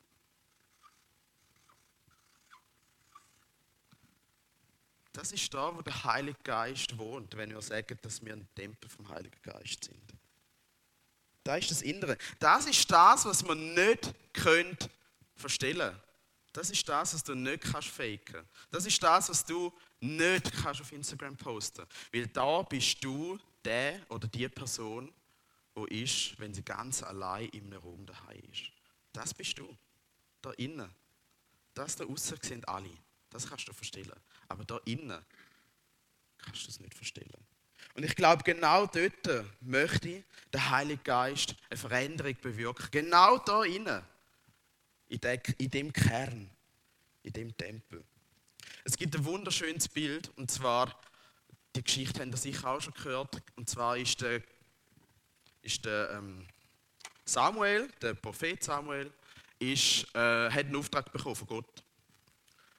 Das 5.14 5.32
ist 5.32 5.54
da, 5.54 5.75
wo 5.75 5.80
der 5.80 6.04
Heilige 6.04 6.38
Geist 6.44 6.98
wohnt, 6.98 7.34
wenn 7.34 7.48
wir 7.48 7.62
sagen, 7.62 7.98
dass 8.02 8.22
wir 8.22 8.34
ein 8.34 8.46
Tempel 8.54 8.90
vom 8.90 9.08
Heiligen 9.08 9.40
Geist 9.40 9.84
sind. 9.84 10.15
Da 11.46 11.54
ist 11.54 11.70
das 11.70 11.82
Innere. 11.82 12.18
Das 12.40 12.66
ist 12.66 12.90
das, 12.90 13.24
was 13.24 13.44
man 13.44 13.72
nicht 13.72 14.12
könnt 14.32 14.90
verstellen. 15.36 15.94
Das 16.52 16.70
ist 16.70 16.88
das, 16.88 17.14
was 17.14 17.22
du 17.22 17.36
nicht 17.36 17.62
kannst 17.62 17.86
faken. 17.86 18.44
Das 18.72 18.84
ist 18.84 19.00
das, 19.00 19.28
was 19.28 19.44
du 19.44 19.72
nicht 20.00 20.52
kannst 20.60 20.80
auf 20.80 20.90
Instagram 20.90 21.36
posten. 21.36 21.86
Weil 22.12 22.26
da 22.26 22.62
bist 22.62 23.04
du 23.04 23.38
der 23.64 24.00
oder 24.08 24.26
die 24.26 24.48
Person, 24.48 25.12
wo 25.72 25.84
ist, 25.84 26.36
wenn 26.40 26.52
sie 26.52 26.64
ganz 26.64 27.04
allein 27.04 27.48
in 27.50 27.66
einem 27.66 27.80
Raum 27.80 28.04
daheim 28.04 28.42
ist. 28.50 28.72
Das 29.12 29.32
bist 29.32 29.56
du. 29.56 29.72
Da 30.42 30.50
innen. 30.52 30.92
Das 31.74 31.94
da 31.94 32.06
außen 32.06 32.38
sind 32.42 32.68
alle. 32.68 32.90
Das 33.30 33.48
kannst 33.48 33.68
du 33.68 33.72
verstellen. 33.72 34.18
Aber 34.48 34.64
da 34.64 34.80
innen 34.84 35.24
kannst 36.38 36.66
du 36.66 36.70
es 36.70 36.80
nicht 36.80 36.94
verstellen. 36.94 37.46
Und 37.96 38.04
ich 38.04 38.14
glaube, 38.14 38.42
genau 38.44 38.86
dort 38.86 39.46
möchte 39.62 40.22
der 40.52 40.70
Heilige 40.70 41.02
Geist 41.02 41.54
eine 41.70 41.78
Veränderung 41.78 42.36
bewirken. 42.42 42.88
Genau 42.90 43.38
da 43.38 43.64
innen. 43.64 44.02
In 45.08 45.70
dem 45.70 45.92
Kern. 45.94 46.50
In 47.22 47.32
dem 47.32 47.56
Tempel. 47.56 48.04
Es 48.84 48.98
gibt 48.98 49.16
ein 49.16 49.24
wunderschönes 49.24 49.88
Bild. 49.88 50.30
Und 50.36 50.50
zwar, 50.50 50.94
die 51.74 51.82
Geschichte 51.82 52.20
haben 52.20 52.30
ihr 52.32 52.36
sicher 52.36 52.68
auch 52.68 52.82
schon 52.82 52.92
gehört. 52.92 53.42
Und 53.56 53.70
zwar 53.70 53.96
ist 53.96 54.20
der, 54.20 54.42
ist 55.62 55.82
der 55.86 56.10
ähm, 56.10 56.46
Samuel, 57.24 57.88
der 58.02 58.12
Prophet 58.12 58.62
Samuel, 58.62 59.10
ist, 59.58 60.04
äh, 60.14 60.50
hat 60.50 60.66
einen 60.66 60.76
Auftrag 60.76 61.10
bekommen 61.10 61.34
von 61.34 61.46
Gott. 61.46 61.82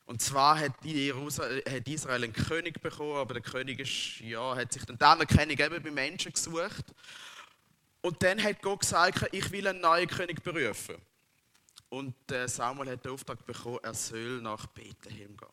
Und 0.07 0.21
zwar 0.21 0.57
hat, 0.57 0.71
hat 0.71 1.87
Israel 1.87 2.23
einen 2.23 2.31
König 2.31 2.81
bekommen, 2.81 3.17
aber 3.17 3.33
der 3.33 3.43
König 3.43 3.81
ist, 3.81 4.21
ja, 4.21 4.55
hat 4.55 4.71
sich 4.71 4.85
dann 4.85 4.97
die 4.97 5.03
Anerkennung 5.03 5.59
eben 5.59 5.83
bei 5.83 5.91
Menschen 5.91 6.31
gesucht. 6.31 6.85
Und 8.01 8.23
dann 8.23 8.41
hat 8.41 8.61
Gott 8.61 8.79
gesagt, 8.79 9.27
ich 9.33 9.51
will 9.51 9.67
einen 9.67 9.81
neuen 9.81 10.07
König 10.07 10.41
berufen. 10.41 10.95
Und 11.89 12.15
Samuel 12.45 12.91
hat 12.91 13.03
den 13.03 13.11
Auftrag 13.11 13.45
bekommen, 13.45 13.79
er 13.83 13.93
soll 13.93 14.41
nach 14.41 14.65
Bethlehem 14.67 15.35
gehen. 15.35 15.49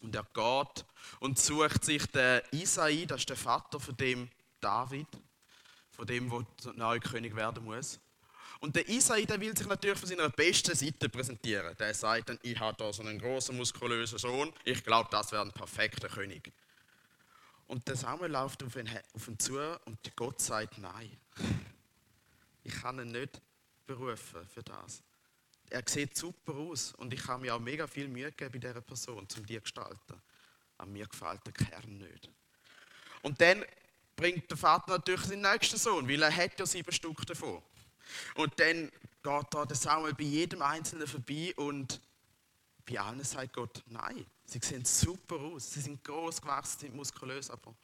Und 0.00 0.14
er 0.14 0.26
geht 0.32 0.84
und 1.18 1.36
sucht 1.36 1.84
sich 1.84 2.06
den 2.06 2.42
Isai, 2.52 3.04
das 3.04 3.22
ist 3.22 3.30
der 3.30 3.36
Vater 3.36 3.80
von 3.80 3.96
dem 3.96 4.30
David, 4.60 5.08
von 5.90 6.06
dem, 6.06 6.30
der 6.64 6.72
neue 6.74 7.00
König 7.00 7.34
werden 7.34 7.64
muss. 7.64 7.98
Und 8.60 8.76
der 8.76 8.86
Isai, 8.88 9.24
der 9.24 9.40
will 9.40 9.56
sich 9.56 9.66
natürlich 9.66 9.98
von 9.98 10.08
seiner 10.08 10.28
besten 10.28 10.76
Seite 10.76 11.08
präsentieren. 11.08 11.74
Der 11.78 11.94
sagt 11.94 12.28
dann, 12.28 12.38
ich 12.42 12.58
habe 12.60 12.76
da 12.76 12.92
so 12.92 13.02
einen 13.02 13.18
großen, 13.18 13.56
muskulösen 13.56 14.18
Sohn, 14.18 14.52
ich 14.64 14.84
glaube, 14.84 15.08
das 15.10 15.32
wäre 15.32 15.42
ein 15.42 15.52
perfekter 15.52 16.08
König. 16.08 16.52
Und 17.66 17.88
der 17.88 17.96
Samuel 17.96 18.30
läuft 18.30 18.62
auf 18.62 18.76
ihn, 18.76 18.88
auf 19.14 19.28
ihn 19.28 19.38
zu 19.38 19.58
und 19.86 19.98
Gott 20.14 20.40
sagt, 20.40 20.76
nein, 20.76 21.16
ich 22.62 22.74
kann 22.74 22.98
ihn 22.98 23.12
nicht 23.12 23.40
berufen 23.86 24.46
für 24.46 24.62
das. 24.62 25.02
Er 25.70 25.82
sieht 25.86 26.16
super 26.16 26.52
aus 26.52 26.92
und 26.96 27.14
ich 27.14 27.26
habe 27.28 27.42
mir 27.42 27.54
auch 27.54 27.60
mega 27.60 27.86
viel 27.86 28.08
Mühe 28.08 28.30
gegeben 28.30 28.52
bei 28.52 28.58
dieser 28.58 28.80
Person, 28.82 29.18
um 29.18 29.26
die 29.28 29.54
zu 29.56 29.60
gestalten. 29.62 30.20
Aber 30.76 30.90
mir 30.90 31.06
gefällt 31.06 31.46
der 31.46 31.52
Kern 31.52 31.98
nicht. 31.98 32.28
Und 33.22 33.40
dann 33.40 33.64
bringt 34.16 34.50
der 34.50 34.58
Vater 34.58 34.92
natürlich 34.92 35.22
seinen 35.22 35.42
nächsten 35.42 35.78
Sohn, 35.78 36.08
weil 36.08 36.22
er 36.22 36.34
hat 36.34 36.58
ja 36.58 36.66
sieben 36.66 36.92
Stück 36.92 37.24
davon. 37.24 37.62
Und 38.34 38.58
dann 38.58 38.90
geht 39.22 39.46
da 39.50 39.64
der 39.64 39.76
Samuel 39.76 40.14
bei 40.14 40.24
jedem 40.24 40.62
Einzelnen 40.62 41.06
vorbei 41.06 41.52
und 41.56 42.00
bei 42.86 42.98
allen 42.98 43.22
sagt 43.22 43.52
Gott, 43.52 43.82
nein, 43.86 44.26
sie 44.44 44.58
sehen 44.60 44.84
super 44.84 45.36
aus, 45.36 45.72
sie 45.72 45.80
sind 45.80 46.02
groß 46.02 46.40
gewachsen, 46.40 46.80
sind 46.80 46.96
muskulös, 46.96 47.50
aber 47.50 47.74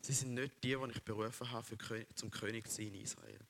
sie 0.00 0.12
sind 0.12 0.34
nicht 0.34 0.52
die, 0.62 0.76
die 0.76 0.90
ich 0.90 1.02
berufen 1.02 1.50
habe, 1.50 1.64
für, 1.64 2.06
zum 2.14 2.30
König 2.30 2.68
zu 2.68 2.76
sein 2.76 2.94
in 2.94 3.02
Israel. 3.02 3.40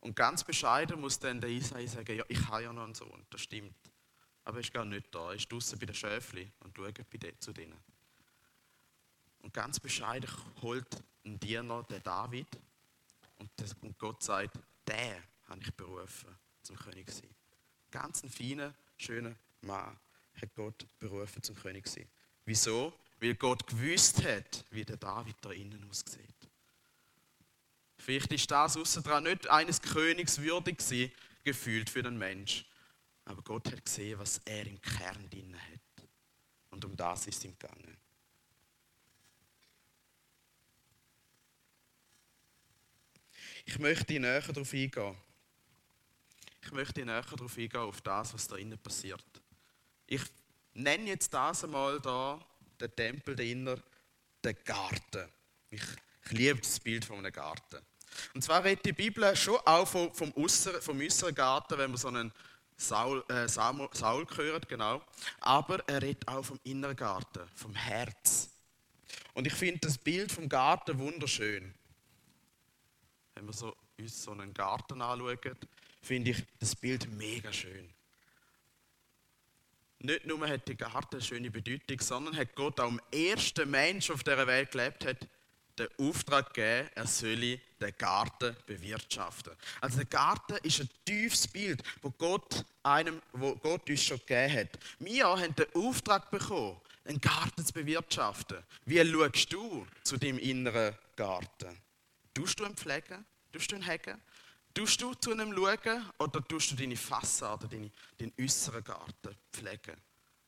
Und 0.00 0.16
ganz 0.16 0.42
bescheiden 0.42 1.00
muss 1.00 1.18
dann 1.18 1.40
der 1.40 1.50
Isai 1.50 1.86
sagen, 1.86 2.16
ja, 2.16 2.24
ich 2.28 2.48
habe 2.48 2.64
ja 2.64 2.72
noch 2.72 2.84
einen 2.84 2.94
Sohn, 2.94 3.24
das 3.30 3.42
stimmt. 3.42 3.76
Aber 4.44 4.56
er 4.56 4.60
ist 4.62 4.72
gar 4.72 4.84
nicht 4.84 5.14
da, 5.14 5.28
er 5.28 5.34
ist 5.34 5.50
draußen 5.50 5.78
bei 5.78 5.86
den 5.86 5.94
Schäfli 5.94 6.50
und 6.60 6.76
schaut 6.76 7.10
bei 7.10 7.18
denen, 7.18 7.40
zu 7.40 7.52
denen. 7.52 7.78
Und 9.42 9.54
ganz 9.54 9.78
bescheiden 9.78 10.28
holt 10.60 11.04
ein 11.24 11.38
Diener 11.38 11.84
den 11.84 12.02
David 12.02 12.48
und, 13.42 13.50
das, 13.56 13.74
und 13.80 13.98
Gott 13.98 14.22
sagt, 14.22 14.56
der 14.86 15.20
habe 15.48 15.60
ich 15.60 15.74
berufen 15.74 16.38
zum 16.62 16.76
König 16.76 17.10
zu 17.10 17.22
sein. 17.22 17.34
Ganz 17.90 18.22
ein 18.22 18.30
feiner, 18.30 18.72
schöner 18.96 19.34
Mann 19.62 19.98
hat 20.40 20.54
Gott 20.54 20.86
berufen 21.00 21.42
zum 21.42 21.56
König 21.56 21.86
zu 21.86 21.94
sein. 21.94 22.08
Wieso? 22.44 22.92
Weil 23.20 23.34
Gott 23.34 23.66
gewusst 23.66 24.22
hat, 24.24 24.64
wie 24.70 24.84
der 24.84 24.96
David 24.96 25.36
da 25.40 25.50
innen 25.50 25.84
aussieht. 25.90 26.48
Vielleicht 27.98 28.32
ist 28.32 28.50
das 28.50 28.76
außerdem 28.76 29.24
nicht 29.24 29.48
eines 29.48 29.82
Königs 29.82 30.38
würdig 30.38 30.78
gewesen, 30.78 31.12
gefühlt 31.42 31.90
für 31.90 32.02
den 32.02 32.18
Mensch. 32.18 32.64
Aber 33.24 33.42
Gott 33.42 33.70
hat 33.70 33.84
gesehen, 33.84 34.18
was 34.18 34.38
er 34.44 34.66
im 34.66 34.80
Kern 34.80 35.28
drin 35.30 35.56
hat. 35.56 36.08
Und 36.70 36.84
um 36.84 36.96
das 36.96 37.26
ist 37.26 37.44
ihm 37.44 37.56
gegangen. 37.58 37.91
Ich 43.64 43.78
möchte 43.78 44.18
näher 44.18 44.40
darauf 44.40 44.72
eingehen. 44.72 45.16
Ich 46.62 46.72
möchte 46.72 47.04
näher 47.04 47.22
darauf 47.22 47.56
eingehen, 47.56 47.80
auf 47.80 48.00
das, 48.00 48.34
was 48.34 48.48
da 48.48 48.56
innen 48.56 48.78
passiert. 48.78 49.24
Ich 50.06 50.22
nenne 50.74 51.10
jetzt 51.10 51.32
das 51.32 51.64
einmal 51.64 52.00
da, 52.00 52.40
den 52.80 52.94
Tempel 52.94 53.36
dahinter, 53.36 53.82
den 54.44 54.56
Garten. 54.64 55.28
Ich, 55.70 55.82
ich 56.24 56.30
liebe 56.32 56.60
das 56.60 56.80
Bild 56.80 57.04
von 57.04 57.18
einem 57.18 57.32
Garten. 57.32 57.78
Und 58.34 58.42
zwar 58.42 58.62
redet 58.62 58.84
die 58.84 58.92
Bibel 58.92 59.34
schon 59.36 59.58
auch 59.64 59.86
vom, 59.86 60.12
vom, 60.12 60.32
vom 60.32 61.00
äußeren 61.00 61.34
Garten, 61.34 61.78
wenn 61.78 61.90
man 61.90 61.98
so 61.98 62.08
einen 62.08 62.32
Saul, 62.76 63.24
äh, 63.28 63.48
Saul, 63.48 63.88
Saul 63.92 64.26
hört, 64.36 64.68
genau. 64.68 65.02
Aber 65.40 65.82
er 65.88 66.02
redet 66.02 66.26
auch 66.28 66.44
vom 66.44 66.58
inneren 66.64 66.96
Garten, 66.96 67.48
vom 67.54 67.74
Herz. 67.74 68.50
Und 69.34 69.46
ich 69.46 69.54
finde 69.54 69.80
das 69.80 69.96
Bild 69.96 70.30
vom 70.32 70.48
Garten 70.48 70.98
wunderschön 70.98 71.74
wenn 73.34 73.46
wir 73.46 73.52
so, 73.52 73.74
uns 73.98 74.22
so 74.22 74.32
einen 74.32 74.52
Garten 74.52 75.00
anschauen, 75.00 75.38
finde 76.00 76.30
ich 76.32 76.44
das 76.58 76.74
Bild 76.76 77.10
mega 77.12 77.52
schön. 77.52 77.88
Nicht 80.00 80.26
nur 80.26 80.48
hat 80.48 80.66
der 80.66 80.74
Garten 80.74 81.16
eine 81.16 81.22
schöne 81.22 81.50
Bedeutung, 81.50 82.00
sondern 82.00 82.36
hat 82.36 82.54
Gott 82.56 82.80
auch 82.80 82.88
dem 82.88 83.00
ersten 83.12 83.70
Mensch 83.70 84.10
auf 84.10 84.24
dieser 84.24 84.46
Welt 84.46 84.72
gelebt 84.72 85.06
hat, 85.06 85.28
den 85.78 85.88
Auftrag 85.98 86.52
gegeben, 86.52 86.90
er 86.94 87.06
solle 87.06 87.60
den 87.80 87.96
Garten 87.96 88.56
bewirtschaften. 88.66 89.52
Also 89.80 89.98
der 89.98 90.06
Garten 90.06 90.56
ist 90.62 90.80
ein 90.80 90.90
tiefes 91.04 91.48
Bild, 91.48 91.82
wo 92.02 92.10
Gott, 92.10 92.64
einem, 92.82 93.22
wo 93.32 93.54
Gott 93.54 93.88
uns 93.88 94.02
schon 94.02 94.18
gegeben 94.18 94.52
hat. 94.54 94.78
Wir 94.98 95.26
haben 95.26 95.54
den 95.54 95.66
Auftrag 95.74 96.30
bekommen, 96.30 96.80
einen 97.04 97.20
Garten 97.20 97.64
zu 97.64 97.72
bewirtschaften. 97.72 98.58
Wie 98.84 98.98
schaust 99.04 99.52
du 99.52 99.86
zu 100.02 100.16
deinem 100.16 100.38
inneren 100.38 100.96
Garten? 101.16 101.78
Tust 102.34 102.58
du 102.58 102.64
ihn 102.64 102.76
pflegen? 102.76 103.24
Tust 103.52 103.70
du 103.70 103.76
ihn 103.76 103.86
hacken? 103.86 104.20
Tust 104.74 105.00
du 105.02 105.12
zu 105.14 105.32
einem 105.32 105.54
schauen 105.54 106.10
oder 106.18 106.46
tust 106.46 106.70
du 106.70 106.76
deine 106.76 106.96
Fassade, 106.96 107.68
deine, 107.68 107.90
deinen 108.18 108.32
äußeren 108.40 108.82
Garten 108.82 109.36
pflegen? 109.52 109.96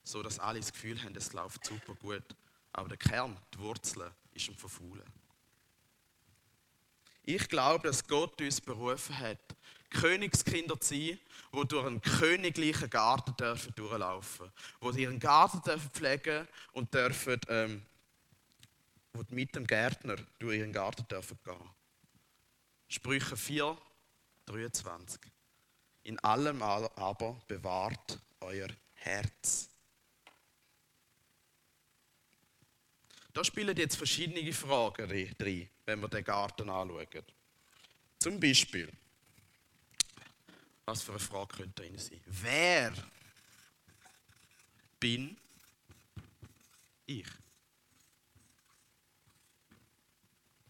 So 0.03 0.23
dass 0.23 0.39
alle 0.39 0.61
das 0.61 0.73
Gefühl 0.73 1.03
haben, 1.03 1.15
es 1.17 1.33
läuft 1.33 1.65
super 1.65 1.95
gut. 1.95 2.25
Aber 2.73 2.89
der 2.89 2.99
Kern, 2.99 3.37
die 3.55 3.59
Wurzeln, 3.59 4.11
ist 4.33 4.49
am 4.49 4.57
Verfaulen. 4.57 5.05
Ich 7.23 7.49
glaube, 7.49 7.89
dass 7.89 8.07
Gott 8.07 8.41
uns 8.41 8.61
berufen 8.61 9.19
hat, 9.19 9.39
Königskinder 9.91 10.79
zu 10.81 10.95
sein, 10.95 11.19
die 11.53 11.69
durch 11.69 11.87
einen 11.87 12.03
königlichen 12.03 12.91
Garten 12.91 13.35
dürfen 13.37 13.73
durchlaufen 13.75 14.51
dürfen. 14.81 14.97
Die 14.97 15.03
ihren 15.03 15.21
Garten 15.21 15.63
dürfen 15.63 15.91
pflegen 15.91 16.49
und 16.73 16.93
dürfen, 16.93 17.41
ähm, 17.49 17.83
die 19.23 19.35
mit 19.35 19.55
dem 19.55 19.67
Gärtner 19.67 20.17
durch 20.39 20.59
ihren 20.59 20.73
Garten 20.73 21.07
dürfen 21.07 21.39
gehen. 21.45 21.71
Sprüche 22.89 23.37
4, 23.37 23.79
23. 24.47 25.21
In 26.03 26.19
allem 26.19 26.61
aber 26.63 27.41
bewahrt 27.47 28.21
euer 28.41 28.69
Herz. 28.95 29.71
Da 33.33 33.43
spielen 33.43 33.77
jetzt 33.77 33.97
verschiedene 33.97 34.53
Fragen 34.53 35.09
drin, 35.09 35.69
wenn 35.87 36.01
wir 36.01 36.09
den 36.09 36.25
Garten 36.25 36.69
anschauen. 36.69 37.25
Zum 38.19 38.39
Beispiel, 38.39 38.93
was 40.85 41.03
für 41.03 41.13
eine 41.13 41.19
Frage 41.21 41.57
könnte 41.57 41.83
da 41.85 41.99
sein? 41.99 42.21
Wer 42.27 42.93
bin 45.01 45.37
ich? 47.07 47.27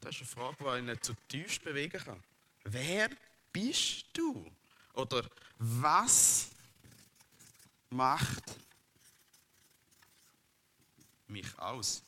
Das 0.04 0.20
ist 0.20 0.36
eine 0.36 0.52
Frage, 0.54 0.56
die 0.58 0.78
ich 0.80 0.84
nicht 0.84 1.04
zutiefst 1.04 1.64
bewegen 1.64 1.98
kann. 1.98 2.22
Wer 2.64 3.08
bist 3.50 4.04
du? 4.12 4.50
Oder 4.92 5.24
was 5.58 6.50
macht 7.88 8.58
mich 11.26 11.58
aus? 11.58 12.02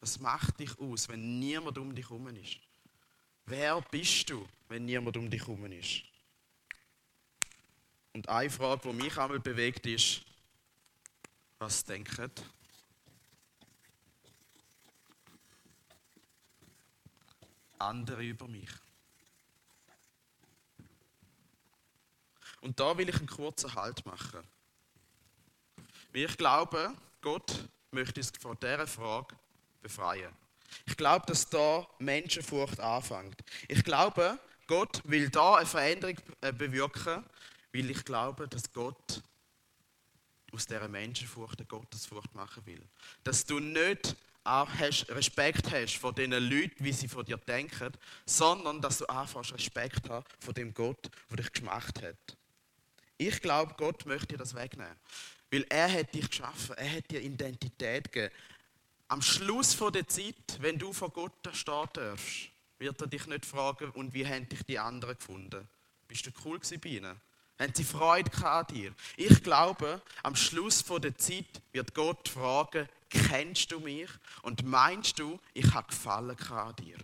Was 0.00 0.18
macht 0.18 0.58
dich 0.58 0.76
aus, 0.80 1.08
wenn 1.08 1.38
niemand 1.38 1.78
um 1.78 1.94
dich 1.94 2.10
herum 2.10 2.26
ist? 2.36 2.58
Wer 3.46 3.80
bist 3.82 4.28
du, 4.30 4.48
wenn 4.68 4.84
niemand 4.84 5.16
um 5.16 5.30
dich 5.30 5.42
herum 5.42 5.64
ist? 5.70 6.02
Und 8.14 8.28
eine 8.28 8.50
Frage, 8.50 8.88
die 8.88 8.94
mich 8.94 9.16
einmal 9.16 9.38
bewegt, 9.38 9.86
ist, 9.86 10.24
was 11.58 11.84
denken 11.84 12.30
andere 17.78 18.24
über 18.24 18.48
mich? 18.48 18.70
Und 22.60 22.80
da 22.80 22.96
will 22.98 23.08
ich 23.08 23.16
einen 23.16 23.28
kurzen 23.28 23.72
Halt 23.74 24.04
machen. 24.04 24.42
Weil 26.12 26.24
ich 26.24 26.36
glaube, 26.36 26.92
Gott 27.20 27.68
möchte 27.92 28.20
uns 28.20 28.32
vor 28.40 28.56
dieser 28.56 28.86
Frage 28.86 29.36
befreien. 29.80 30.34
Ich 30.86 30.96
glaube, 30.96 31.24
dass 31.26 31.48
da 31.48 31.86
Menschenfurcht 31.98 32.80
anfängt. 32.80 33.42
Ich 33.68 33.84
glaube, 33.84 34.38
Gott 34.66 35.00
will 35.04 35.30
da 35.30 35.56
eine 35.56 35.66
Veränderung 35.66 36.16
äh, 36.40 36.52
bewirken, 36.52 37.24
weil 37.72 37.90
ich 37.90 38.04
glaube, 38.04 38.48
dass 38.48 38.72
Gott 38.72 39.22
aus 40.52 40.66
dieser 40.66 40.88
Menschenfurcht 40.88 41.58
eine 41.58 41.66
Gottesfurcht 41.66 42.34
machen 42.34 42.64
will. 42.66 42.82
Dass 43.24 43.44
du 43.44 43.58
nicht 43.58 44.16
auch 44.44 44.68
Respekt 44.78 45.70
hast 45.70 45.96
vor 45.96 46.14
den 46.14 46.32
Leuten, 46.32 46.82
wie 46.82 46.92
sie 46.92 47.08
von 47.08 47.24
dir 47.24 47.36
denken, 47.36 47.92
sondern 48.24 48.80
dass 48.80 48.98
du 48.98 49.06
anfängst 49.06 49.52
Respekt 49.52 50.08
hast 50.08 50.26
vor 50.40 50.54
dem 50.54 50.72
Gott, 50.72 51.10
der 51.30 51.36
dich 51.36 51.52
gemacht 51.52 52.02
hat. 52.02 52.36
Ich 53.18 53.40
glaube, 53.42 53.74
Gott 53.76 54.06
möchte 54.06 54.28
dir 54.28 54.38
das 54.38 54.54
wegnehmen. 54.54 54.96
Weil 55.50 55.66
er 55.68 55.92
hat 55.92 56.14
dich 56.14 56.28
geschaffen, 56.28 56.76
er 56.76 56.96
hat 56.96 57.10
dir 57.10 57.20
Identität 57.20 58.12
gegeben. 58.12 58.34
Am 59.08 59.22
Schluss 59.22 59.76
der 59.76 60.06
Zeit, 60.06 60.34
wenn 60.60 60.78
du 60.78 60.92
vor 60.92 61.10
Gott 61.10 61.32
stehen 61.52 61.88
darfst, 61.94 62.50
wird 62.78 63.00
er 63.00 63.06
dich 63.06 63.26
nicht 63.26 63.46
fragen, 63.46 63.90
und 63.90 64.12
wie 64.14 64.26
haben 64.26 64.48
dich 64.48 64.62
die 64.64 64.78
anderen 64.78 65.16
gefunden? 65.16 65.66
Bist 66.06 66.26
du 66.26 66.30
cool 66.44 66.60
bei 66.60 66.88
ihnen? 66.88 67.20
Haben 67.58 67.74
sie 67.74 67.84
Freude 67.84 68.30
an 68.46 68.66
dir? 68.68 68.94
Ich 69.16 69.42
glaube, 69.42 70.00
am 70.22 70.36
Schluss 70.36 70.84
der 70.84 71.16
Zeit 71.16 71.62
wird 71.72 71.94
Gott 71.94 72.28
fragen, 72.28 72.88
kennst 73.10 73.72
du 73.72 73.80
mich? 73.80 74.08
Und 74.42 74.64
meinst 74.64 75.18
du, 75.18 75.40
ich 75.54 75.72
habe 75.74 75.88
Gefallen 75.88 76.38
an 76.50 76.76
dir? 76.76 76.98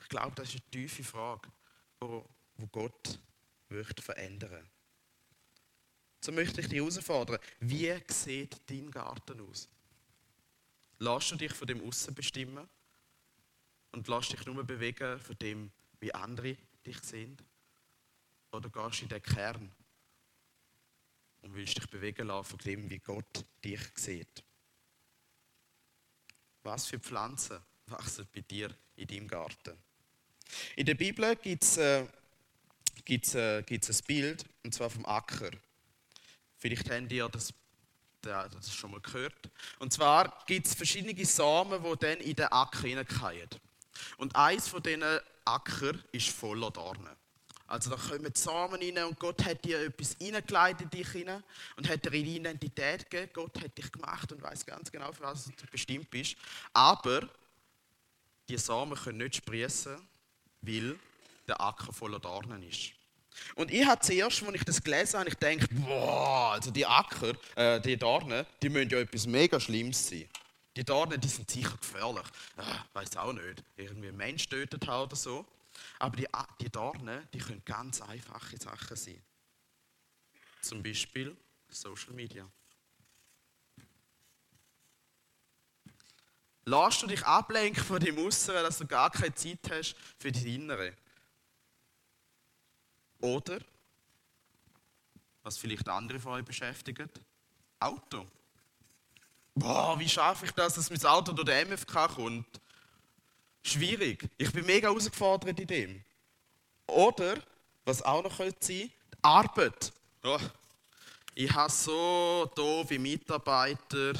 Ich 0.00 0.08
glaube, 0.08 0.32
das 0.34 0.48
ist 0.48 0.62
eine 0.62 0.70
tiefe 0.70 1.02
Frage, 1.02 1.48
wo 2.00 2.28
Gott 2.70 3.18
möchte 3.68 4.02
verändern 4.02 4.68
so 6.26 6.32
möchte 6.32 6.60
ich 6.60 6.68
dich 6.68 6.80
herausfordern. 6.80 7.38
Wie 7.60 7.94
sieht 8.08 8.60
dein 8.68 8.90
Garten 8.90 9.40
aus? 9.48 9.68
Lass 10.98 11.28
du 11.28 11.36
dich 11.36 11.52
von 11.52 11.68
dem 11.68 11.86
Aussen 11.86 12.14
bestimmen? 12.14 12.68
Und 13.92 14.08
lass 14.08 14.28
dich 14.28 14.44
nur 14.44 14.64
bewegen 14.64 15.20
von 15.20 15.38
dem, 15.38 15.70
wie 16.00 16.12
andere 16.12 16.56
dich 16.84 16.98
sehen? 17.00 17.38
Oder 18.52 18.70
gehst 18.70 19.00
du 19.00 19.04
in 19.04 19.08
den 19.08 19.22
Kern 19.22 19.72
und 21.42 21.54
willst 21.54 21.76
dich 21.76 21.88
bewegen 21.88 22.28
lassen 22.28 22.50
von 22.50 22.58
dem, 22.58 22.90
wie 22.90 22.98
Gott 22.98 23.44
dich 23.64 23.80
sieht? 23.94 24.44
Was 26.62 26.86
für 26.86 26.98
Pflanzen 26.98 27.60
wachsen 27.86 28.26
bei 28.34 28.40
dir 28.40 28.74
in 28.96 29.06
deinem 29.06 29.28
Garten? 29.28 29.76
In 30.76 30.86
der 30.86 30.94
Bibel 30.94 31.36
gibt 31.36 31.64
es 31.64 31.76
äh, 31.76 32.06
gibt's, 33.06 33.34
äh, 33.34 33.62
gibt's 33.62 33.88
ein 33.88 34.04
Bild, 34.06 34.44
und 34.62 34.74
zwar 34.74 34.90
vom 34.90 35.06
Acker. 35.06 35.50
Vielleicht 36.58 36.90
habt 36.90 37.12
ihr 37.12 37.28
das, 37.28 37.54
das 38.20 38.74
schon 38.74 38.90
mal 38.90 39.00
gehört. 39.00 39.50
Und 39.78 39.92
zwar 39.92 40.44
gibt 40.46 40.66
es 40.66 40.74
verschiedene 40.74 41.24
Samen, 41.24 41.82
die 41.82 41.96
dann 41.98 42.18
in 42.18 42.34
den 42.34 42.46
Acker 42.46 42.86
hineinfallen. 42.86 43.48
Und 44.18 44.34
eins 44.36 44.68
von 44.68 44.82
diesen 44.82 45.04
Acker 45.44 45.94
ist 46.12 46.28
voller 46.28 46.70
Dornen. 46.70 47.16
Also 47.68 47.90
da 47.90 47.96
kommen 47.96 48.32
Samen 48.34 48.80
rein 48.80 49.04
und 49.04 49.18
Gott 49.18 49.44
hat 49.44 49.64
dir 49.64 49.80
etwas 49.80 50.16
hineingeleitet 50.20 50.82
in 50.82 50.90
dich 50.90 51.08
hinein 51.08 51.42
und 51.76 51.88
hat 51.88 52.04
dir 52.04 52.12
eine 52.12 52.18
Identität 52.18 53.10
gegeben. 53.10 53.30
Gott 53.32 53.60
hat 53.62 53.76
dich 53.76 53.90
gemacht 53.90 54.30
und 54.30 54.40
weiß 54.40 54.64
ganz 54.66 54.90
genau, 54.92 55.12
für 55.12 55.22
was 55.22 55.46
du 55.46 55.52
bestimmt 55.70 56.08
bist. 56.10 56.36
Aber 56.72 57.28
die 58.48 58.56
Samen 58.56 58.96
können 58.96 59.18
nicht 59.18 59.36
sprießen, 59.36 59.96
weil 60.62 60.96
der 61.48 61.60
Acker 61.60 61.92
voller 61.92 62.20
Dornen 62.20 62.62
ist. 62.62 62.92
Und 63.54 63.70
ich 63.70 63.84
habe 63.84 64.00
zuerst, 64.00 64.42
als 64.42 64.54
ich 64.54 64.64
das 64.64 64.82
gelesen 64.82 65.20
habe, 65.20 65.28
ich 65.28 65.38
gedacht, 65.38 65.68
boah, 65.72 66.52
also 66.52 66.70
die 66.70 66.86
Acker, 66.86 67.34
äh, 67.54 67.80
die 67.80 67.96
Dornen, 67.96 68.46
die 68.62 68.68
müssen 68.68 68.90
ja 68.90 68.98
etwas 68.98 69.26
mega 69.26 69.60
Schlimmes 69.60 70.08
sein. 70.08 70.28
Die 70.76 70.84
Dornen, 70.84 71.20
die 71.20 71.28
sind 71.28 71.50
sicher 71.50 71.76
gefährlich. 71.76 72.26
Ah, 72.56 72.84
weiß 72.92 73.16
auch 73.16 73.32
nicht. 73.32 73.62
Irgendwie 73.76 74.08
ein 74.08 74.16
Mensch 74.16 74.48
tötet 74.48 74.86
hat 74.86 75.06
oder 75.06 75.16
so. 75.16 75.44
Aber 75.98 76.16
die, 76.16 76.26
die 76.60 76.70
Dornen, 76.70 77.28
die 77.32 77.38
können 77.38 77.64
ganz 77.64 78.00
einfache 78.02 78.56
Sachen 78.56 78.96
sein. 78.96 79.22
Zum 80.60 80.82
Beispiel 80.82 81.36
Social 81.68 82.12
Media. 82.12 82.50
Lass 86.64 86.98
du 86.98 87.06
dich 87.06 87.24
ablenken 87.24 87.82
von 87.82 88.00
dem 88.00 88.18
Äußeren, 88.18 88.64
dass 88.64 88.78
du 88.78 88.86
gar 88.86 89.10
keine 89.10 89.34
Zeit 89.34 89.60
hast 89.70 89.94
für 90.18 90.32
das 90.32 90.42
Innere. 90.42 90.96
Oder, 93.20 93.60
was 95.42 95.58
vielleicht 95.58 95.88
andere 95.88 96.18
von 96.18 96.32
euch 96.32 96.44
beschäftigt, 96.44 97.20
Auto. 97.78 98.26
Boah, 99.54 99.98
wie 99.98 100.08
schaffe 100.08 100.46
ich 100.46 100.52
das, 100.52 100.74
dass 100.74 100.90
mein 100.90 101.04
Auto 101.04 101.32
durch 101.32 101.46
den 101.46 101.68
MFK 101.68 102.08
kommt? 102.08 102.60
Schwierig. 103.66 104.28
Ich 104.38 104.52
bin 104.52 104.64
mega 104.64 104.88
herausgefordert 104.88 105.58
in 105.58 105.66
dem. 105.66 106.04
Oder, 106.86 107.34
was 107.84 108.00
auch 108.00 108.22
noch 108.22 108.38
sein 108.38 108.50
könnte, 108.52 108.66
die 108.72 108.90
Arbeit. 109.22 109.92
Oh, 110.22 110.38
ich 111.34 111.52
habe 111.52 111.72
so 111.72 112.48
doofe 112.54 112.96
Mitarbeiter, 113.00 114.12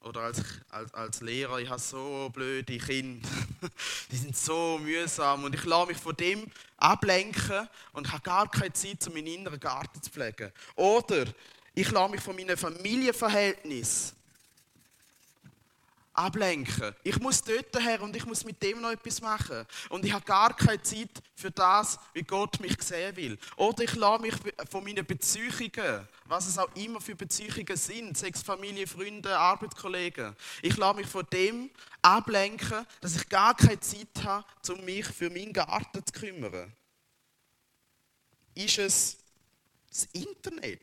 oder 0.00 0.22
als, 0.22 0.42
als, 0.70 0.94
als 0.94 1.20
Lehrer, 1.20 1.58
ich 1.58 1.68
habe 1.68 1.78
so 1.78 2.30
blöde 2.32 2.78
Kinder, 2.78 3.28
die 4.10 4.16
sind 4.16 4.34
so 4.34 4.78
mühsam 4.78 5.44
und 5.44 5.54
ich 5.54 5.64
lasse 5.66 5.88
mich 5.88 5.98
von 5.98 6.16
dem 6.16 6.46
ablenken 6.78 7.68
und 7.92 8.10
habe 8.10 8.22
gar 8.22 8.50
keine 8.50 8.72
Zeit, 8.72 9.06
um 9.08 9.12
meinen 9.12 9.26
inneren 9.26 9.60
Garten 9.60 10.00
zu 10.00 10.10
pflegen. 10.10 10.50
Oder 10.74 11.26
ich 11.74 11.90
lasse 11.90 12.12
mich 12.12 12.22
von 12.22 12.34
meinem 12.34 12.56
Familienverhältnis 12.56 14.14
ablenken. 16.20 16.94
Ich 17.02 17.18
muss 17.18 17.42
dort 17.42 17.74
her 17.82 18.02
und 18.02 18.14
ich 18.14 18.26
muss 18.26 18.44
mit 18.44 18.62
dem 18.62 18.80
noch 18.80 18.90
etwas 18.90 19.20
machen. 19.20 19.64
Und 19.88 20.04
ich 20.04 20.12
habe 20.12 20.24
gar 20.24 20.54
keine 20.54 20.82
Zeit 20.82 21.10
für 21.34 21.50
das, 21.50 21.98
wie 22.12 22.22
Gott 22.22 22.60
mich 22.60 22.80
sehen 22.82 23.16
will. 23.16 23.38
Oder 23.56 23.84
ich 23.84 23.94
lasse 23.94 24.22
mich 24.22 24.34
von 24.70 24.84
meinen 24.84 25.06
Beziehungen, 25.06 26.06
was 26.26 26.46
es 26.46 26.58
auch 26.58 26.74
immer 26.76 27.00
für 27.00 27.14
Beziehungen 27.14 27.76
sind, 27.76 28.16
sechs 28.16 28.42
Familie, 28.42 28.86
Freunde, 28.86 29.36
Arbeitskollegen, 29.36 30.36
ich 30.62 30.76
lasse 30.76 30.96
mich 30.98 31.06
von 31.06 31.26
dem 31.32 31.70
ablenken, 32.02 32.86
dass 33.00 33.16
ich 33.16 33.28
gar 33.28 33.56
keine 33.56 33.80
Zeit 33.80 34.24
habe, 34.24 34.44
um 34.68 34.84
mich 34.84 35.06
für 35.06 35.30
meinen 35.30 35.52
Garten 35.52 36.04
zu 36.04 36.12
kümmern. 36.12 36.72
Ist 38.54 38.78
es 38.78 39.16
das 39.88 40.04
Internet, 40.12 40.80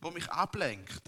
wo 0.00 0.10
mich 0.10 0.28
ablenkt? 0.30 1.02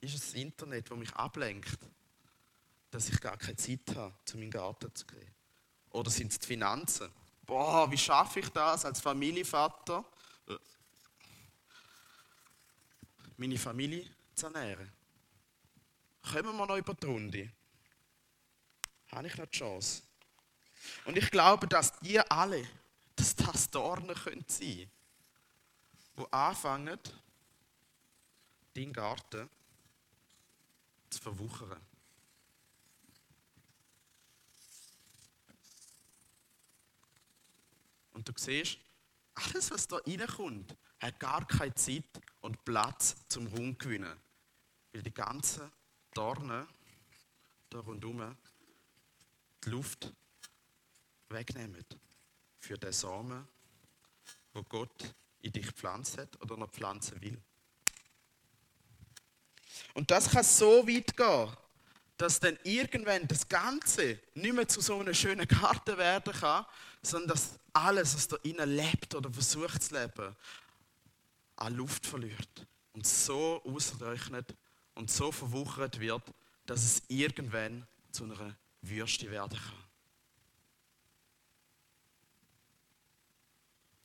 ist 0.00 0.14
es 0.14 0.20
das 0.26 0.27
Internet, 0.40 0.90
das 0.90 0.98
mich 0.98 1.14
ablenkt, 1.14 1.78
dass 2.90 3.08
ich 3.08 3.20
gar 3.20 3.36
keine 3.36 3.56
Zeit 3.56 3.94
habe, 3.94 4.14
zu 4.24 4.38
meinem 4.38 4.50
Garten 4.50 4.94
zu 4.94 5.06
gehen? 5.06 5.34
Oder 5.90 6.10
sind 6.10 6.32
es 6.32 6.38
die 6.38 6.46
Finanzen? 6.46 7.10
Boah, 7.44 7.90
wie 7.90 7.98
schaffe 7.98 8.40
ich 8.40 8.48
das 8.50 8.84
als 8.84 9.00
Familienvater, 9.00 10.04
meine 13.36 13.58
Familie 13.58 14.10
zu 14.34 14.46
ernähren? 14.46 14.92
Kommen 16.22 16.56
wir 16.56 16.66
noch 16.66 16.76
über 16.76 16.94
die 16.94 17.06
Runde? 17.06 17.52
Habe 19.12 19.28
ich 19.28 19.36
noch 19.36 19.46
die 19.46 19.58
Chance? 19.58 20.02
Und 21.04 21.16
ich 21.16 21.30
glaube, 21.30 21.66
dass 21.66 21.98
die 22.00 22.20
alle, 22.20 22.66
dass 23.16 23.34
das 23.34 23.70
Dornen 23.70 24.14
können 24.14 24.44
sein, 24.46 24.90
wo 26.14 26.24
anfangen, 26.24 26.98
dein 28.74 28.92
Garten 28.92 29.48
zu 31.10 31.20
verwuchern. 31.20 31.80
Und 38.12 38.28
du 38.28 38.32
siehst, 38.36 38.78
alles, 39.34 39.70
was 39.70 39.86
da 39.86 39.96
reinkommt, 39.98 40.76
hat 41.00 41.20
gar 41.20 41.46
keine 41.46 41.74
Zeit 41.74 42.04
und 42.40 42.64
Platz 42.64 43.16
zum 43.28 43.46
Raum 43.46 43.78
gewinnen. 43.78 44.16
Weil 44.92 45.02
die 45.02 45.14
ganzen 45.14 45.70
Dornen 46.12 46.66
da 47.70 47.78
rundherum 47.78 48.36
die 49.64 49.70
Luft 49.70 50.12
wegnehmen 51.28 51.84
für 52.58 52.76
den 52.76 52.92
Samen, 52.92 53.46
wo 54.52 54.62
Gott 54.64 55.14
in 55.40 55.52
dich 55.52 55.66
gepflanzt 55.66 56.18
hat 56.18 56.40
oder 56.42 56.56
noch 56.56 56.70
pflanzen 56.70 57.20
will. 57.20 57.40
Und 59.94 60.10
das 60.10 60.30
kann 60.30 60.44
so 60.44 60.86
weit 60.86 61.16
gehen, 61.16 61.56
dass 62.16 62.40
dann 62.40 62.58
irgendwann 62.64 63.26
das 63.28 63.48
Ganze 63.48 64.18
nicht 64.34 64.54
mehr 64.54 64.66
zu 64.66 64.80
so 64.80 64.98
einem 64.98 65.14
schönen 65.14 65.46
Garten 65.46 65.96
werden 65.96 66.32
kann, 66.32 66.66
sondern 67.02 67.30
dass 67.30 67.58
alles, 67.72 68.14
was 68.14 68.28
da 68.28 68.36
innen 68.42 68.76
lebt 68.76 69.14
oder 69.14 69.32
versucht 69.32 69.82
zu 69.82 69.94
leben, 69.94 70.34
an 71.56 71.74
Luft 71.74 72.06
verliert 72.06 72.66
und 72.92 73.06
so 73.06 73.62
ausrechnet 73.64 74.54
und 74.94 75.10
so 75.10 75.30
verwuchert 75.30 76.00
wird, 76.00 76.22
dass 76.66 76.84
es 76.84 77.02
irgendwann 77.08 77.86
zu 78.10 78.24
einer 78.24 78.56
Würste 78.82 79.30
werden 79.30 79.58
kann. 79.58 79.84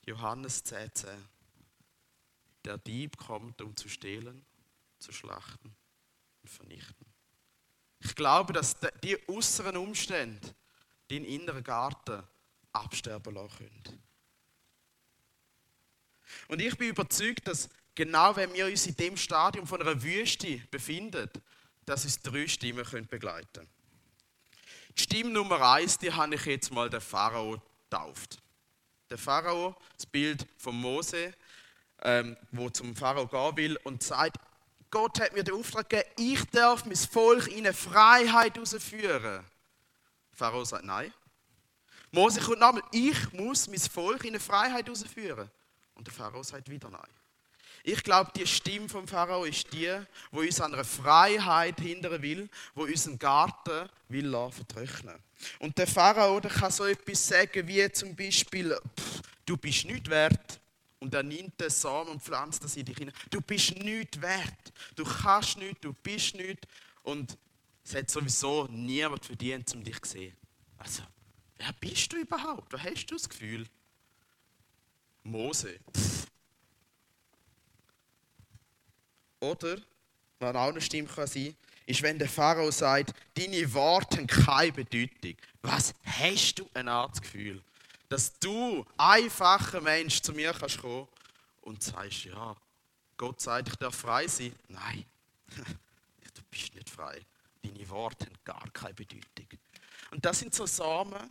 Johannes 0.06 0.64
10, 0.64 0.94
10. 0.94 1.10
Der 2.66 2.78
Dieb 2.78 3.18
kommt, 3.18 3.62
um 3.62 3.76
zu 3.76 3.90
stehlen, 3.90 4.46
zu 5.04 5.12
schlachten 5.12 5.76
und 6.42 6.50
vernichten. 6.50 7.06
Ich 8.00 8.16
glaube, 8.16 8.54
dass 8.54 8.76
die 9.04 9.18
äußeren 9.30 9.78
Umstände 9.78 10.56
den 11.10 11.26
inneren 11.26 11.64
Garten 11.64 12.24
absterben 12.72 13.36
lassen 13.36 13.58
können. 13.58 14.04
Und 16.48 16.62
ich 16.62 16.76
bin 16.78 16.90
überzeugt, 16.90 17.48
dass 17.48 17.70
genau 17.94 18.36
wenn 18.36 18.54
wir 18.54 18.66
uns 18.66 18.88
in 18.88 18.96
dem 18.96 19.18
Stadium 19.18 19.68
von 19.68 19.82
einer 19.82 20.02
Wüste 20.02 20.58
befinden, 20.72 21.30
dass 21.86 22.06
uns 22.06 22.20
drei 22.20 22.48
Stimmen 22.48 23.08
begleiten 23.08 23.48
können. 23.54 23.70
Die 24.98 25.02
Stimme 25.04 25.32
Nummer 25.32 25.62
eins, 25.62 25.98
die 25.98 26.12
habe 26.12 26.36
ich 26.36 26.46
jetzt 26.46 26.72
mal 26.72 26.90
der 26.90 27.02
Pharao 27.02 27.62
getauft. 27.84 28.42
Der 29.10 29.18
Pharao, 29.18 29.76
das 29.96 30.06
Bild 30.06 30.46
von 30.58 30.76
Mose, 30.76 31.34
ähm, 32.02 32.38
wo 32.52 32.70
zum 32.70 32.96
Pharao 32.96 33.28
gehen 33.28 33.58
will 33.58 33.78
und 33.84 34.02
sagt, 34.02 34.38
Gott 34.94 35.20
hat 35.20 35.34
mir 35.34 35.44
den 35.44 35.56
Auftrag 35.56 35.90
gegeben, 35.90 36.08
ich 36.18 36.46
darf 36.52 36.86
mein 36.86 36.96
Volk 36.96 37.48
in 37.48 37.66
eine 37.66 37.74
Freiheit 37.74 38.54
herausführen. 38.54 39.44
Pharao 40.32 40.64
sagt 40.64 40.86
nein. 40.86 41.12
Mose 42.12 42.40
kommt 42.40 42.60
nochmal, 42.60 42.84
ich 42.92 43.34
muss 43.34 43.68
mein 43.68 43.80
Volk 43.80 44.24
in 44.24 44.30
eine 44.30 44.40
Freiheit 44.40 44.86
herausführen. 44.86 45.50
Und 45.96 46.06
der 46.06 46.14
Pharao 46.14 46.44
sagt 46.44 46.70
wieder 46.70 46.92
nein. 46.92 47.10
Ich 47.84 48.04
glaube, 48.04 48.34
die 48.36 48.46
Stimme 48.46 48.88
vom 48.88 49.08
Pharao 49.08 49.46
ist 49.46 49.74
die, 49.74 49.92
wo 50.30 50.42
uns 50.42 50.62
an 50.62 50.76
einer 50.76 50.86
Freiheit 50.86 51.80
hindern 51.80 52.22
will, 52.22 52.48
wo 52.76 52.84
unseren 52.84 53.18
Garten 53.18 53.90
will 54.10 54.32
vertrocknen. 54.52 55.18
Und 55.58 55.76
der 55.76 55.88
Pharao 55.88 56.40
der 56.40 56.52
kann 56.52 56.72
so 56.72 56.86
etwas 56.86 57.28
sagen 57.28 57.68
wie 57.68 57.92
zum 57.92 58.16
Beispiel, 58.16 58.80
pff, 58.96 59.22
du 59.44 59.58
bist 59.58 59.86
nicht 59.86 60.08
wert, 60.08 60.60
und 61.04 61.14
er 61.14 61.22
nimmt 61.22 61.60
den 61.60 61.70
Samen 61.70 62.12
und 62.12 62.24
pflanzt 62.24 62.64
das 62.64 62.78
in 62.78 62.86
dich 62.86 62.98
hinein. 62.98 63.14
Du 63.30 63.42
bist 63.42 63.76
nichts 63.76 64.22
wert. 64.22 64.74
Du 64.96 65.04
kannst 65.04 65.58
nichts, 65.58 65.82
du 65.82 65.92
bist 65.92 66.34
nichts. 66.36 66.66
Und 67.04 67.38
es 67.84 67.94
hat 67.94 68.10
sowieso 68.10 68.68
niemand 68.72 69.26
verdient, 69.26 69.76
um 69.76 69.84
dich 69.84 70.02
zu 70.02 70.12
sehen. 70.12 70.38
Also, 70.78 71.04
wer 71.58 71.74
bist 71.74 72.14
du 72.14 72.18
überhaupt? 72.18 72.72
Wer 72.72 72.82
hast 72.84 73.06
du 73.08 73.16
das 73.16 73.28
Gefühl? 73.28 73.68
Mose. 75.24 75.78
Oder, 79.42 79.78
was 80.40 80.56
auch 80.56 80.70
eine 80.70 80.80
Stimme 80.80 81.10
kann 81.10 81.28
sein 81.28 81.54
ist, 81.86 82.02
wenn 82.02 82.18
der 82.18 82.30
Pharao 82.30 82.72
sagt, 82.72 83.14
deine 83.34 83.74
Worte 83.74 84.20
haben 84.20 84.28
keine 84.28 84.72
Bedeutung. 84.72 85.36
Was 85.62 85.94
hast 86.06 86.60
du 86.60 86.70
ein 86.74 86.88
Art 86.88 87.22
Gefühl? 87.22 87.62
Dass 88.14 88.38
du, 88.38 88.86
einfacher 88.96 89.82
Mensch, 89.82 90.22
zu 90.22 90.34
mir 90.34 90.54
kannst 90.54 90.78
kommen 90.78 91.08
und 91.62 91.82
sagst, 91.82 92.26
ja, 92.26 92.56
Gott 93.18 93.42
sagt, 93.42 93.70
ich 93.70 93.76
darf 93.76 93.96
frei 93.96 94.28
sein. 94.28 94.54
Nein, 94.68 95.04
du 95.58 96.42
bist 96.52 96.76
nicht 96.76 96.92
frei. 96.92 97.20
Deine 97.64 97.90
Worte 97.90 98.28
haben 98.28 98.38
gar 98.44 98.70
keine 98.70 98.94
Bedeutung. 98.94 99.48
Und 100.12 100.24
das 100.24 100.38
sind 100.38 100.54
so 100.54 100.68
Samen 100.68 101.28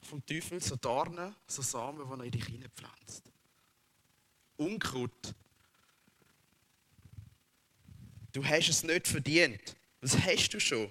vom 0.00 0.24
Teufel, 0.24 0.62
so 0.62 0.76
Dornen, 0.76 1.36
so 1.46 1.60
Samen, 1.60 1.98
die 1.98 2.10
er 2.10 2.24
in 2.24 2.30
dich 2.30 2.46
hineinpflanzt. 2.46 3.24
Unkraut. 4.56 5.34
Du 8.32 8.42
hast 8.42 8.70
es 8.70 8.82
nicht 8.82 9.08
verdient. 9.08 9.76
Das 10.00 10.16
hast 10.16 10.48
du 10.54 10.58
schon. 10.58 10.90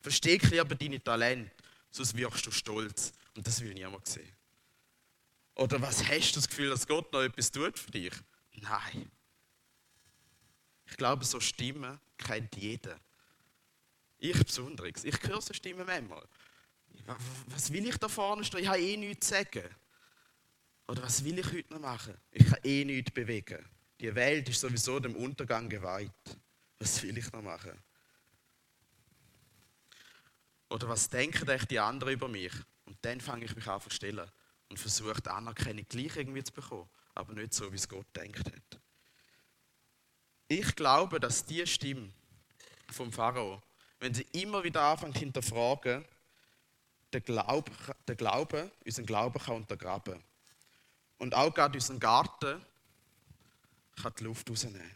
Versteck 0.00 0.48
lieber 0.50 0.76
deine 0.76 1.02
Talente, 1.02 1.50
sonst 1.90 2.16
wirkst 2.16 2.46
du 2.46 2.52
stolz. 2.52 3.12
Und 3.40 3.46
das 3.46 3.62
will 3.62 3.72
niemand 3.72 4.06
sehen. 4.06 4.30
Oder 5.54 5.80
was 5.80 6.06
hast 6.06 6.32
du 6.32 6.40
das 6.40 6.46
Gefühl, 6.46 6.68
dass 6.68 6.86
Gott 6.86 7.10
noch 7.10 7.22
etwas 7.22 7.50
tut 7.50 7.78
für 7.78 7.90
dich? 7.90 8.12
Nein. 8.52 9.10
Ich 10.84 10.94
glaube, 10.98 11.24
so 11.24 11.40
Stimmen 11.40 11.98
kennt 12.18 12.54
jeder. 12.56 13.00
Ich 14.18 14.38
besonders. 14.44 15.04
Ich 15.04 15.22
höre 15.22 15.40
so 15.40 15.54
Stimmen 15.54 15.86
manchmal. 15.86 16.22
Was 17.46 17.72
will 17.72 17.88
ich 17.88 17.96
da 17.96 18.10
vorne 18.10 18.44
stehen? 18.44 18.60
Ich 18.60 18.68
habe 18.68 18.78
eh 18.78 18.98
nichts 18.98 19.28
zu 19.28 19.34
sagen. 19.36 19.74
Oder 20.86 21.02
was 21.02 21.24
will 21.24 21.38
ich 21.38 21.50
heute 21.50 21.72
noch 21.72 21.80
machen? 21.80 22.18
Ich 22.32 22.44
kann 22.44 22.60
eh 22.62 22.84
nichts 22.84 23.10
bewegen. 23.10 23.64
Die 24.00 24.14
Welt 24.14 24.50
ist 24.50 24.60
sowieso 24.60 25.00
dem 25.00 25.16
Untergang 25.16 25.66
geweiht. 25.66 26.12
Was 26.78 27.02
will 27.02 27.16
ich 27.16 27.32
noch 27.32 27.40
machen? 27.40 27.72
Oder 30.68 30.90
was 30.90 31.08
denken 31.08 31.66
die 31.70 31.80
anderen 31.80 32.12
über 32.12 32.28
mich? 32.28 32.52
Dann 33.02 33.20
fange 33.20 33.44
ich 33.44 33.54
mich 33.56 33.66
an 33.66 33.80
zu 33.80 33.84
verstellen 33.88 34.30
und 34.68 34.78
versuche 34.78 35.20
die 35.20 35.28
Anerkennung 35.30 35.86
gleich 35.88 36.16
irgendwie 36.16 36.44
zu 36.44 36.52
bekommen, 36.52 36.88
aber 37.14 37.34
nicht 37.34 37.54
so, 37.54 37.70
wie 37.72 37.76
es 37.76 37.88
Gott 37.88 38.06
denkt 38.14 38.46
hat. 38.46 38.80
Ich 40.48 40.74
glaube, 40.74 41.20
dass 41.20 41.44
die 41.44 41.66
Stimme 41.66 42.10
vom 42.90 43.12
Pharao, 43.12 43.62
wenn 43.98 44.14
sie 44.14 44.26
immer 44.32 44.64
wieder 44.64 44.82
anfängt 44.82 45.14
zu 45.14 45.20
hinterfragen, 45.20 46.04
den 47.12 47.22
Glauben, 47.22 47.72
den 48.08 48.16
Glauben, 48.16 48.70
unseren 48.84 49.06
Glauben 49.06 49.38
kann 49.38 49.56
untergraben. 49.56 50.22
Und 51.18 51.34
auch 51.34 51.52
gerade 51.52 51.76
unseren 51.76 51.98
Garten 51.98 52.64
kann 54.00 54.12
die 54.18 54.24
Luft 54.24 54.48
rausnehmen. 54.48 54.90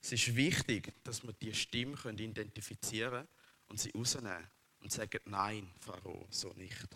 Es 0.00 0.12
ist 0.12 0.34
wichtig, 0.34 0.92
dass 1.04 1.22
wir 1.22 1.32
die 1.32 1.54
Stimme 1.54 1.96
identifizieren 2.10 3.10
können 3.10 3.28
und 3.68 3.80
sie 3.80 3.90
rausnehmen 3.90 4.48
und 4.86 4.92
sagen, 4.92 5.20
nein, 5.24 5.68
Pharao, 5.80 6.26
so 6.30 6.52
nicht. 6.52 6.86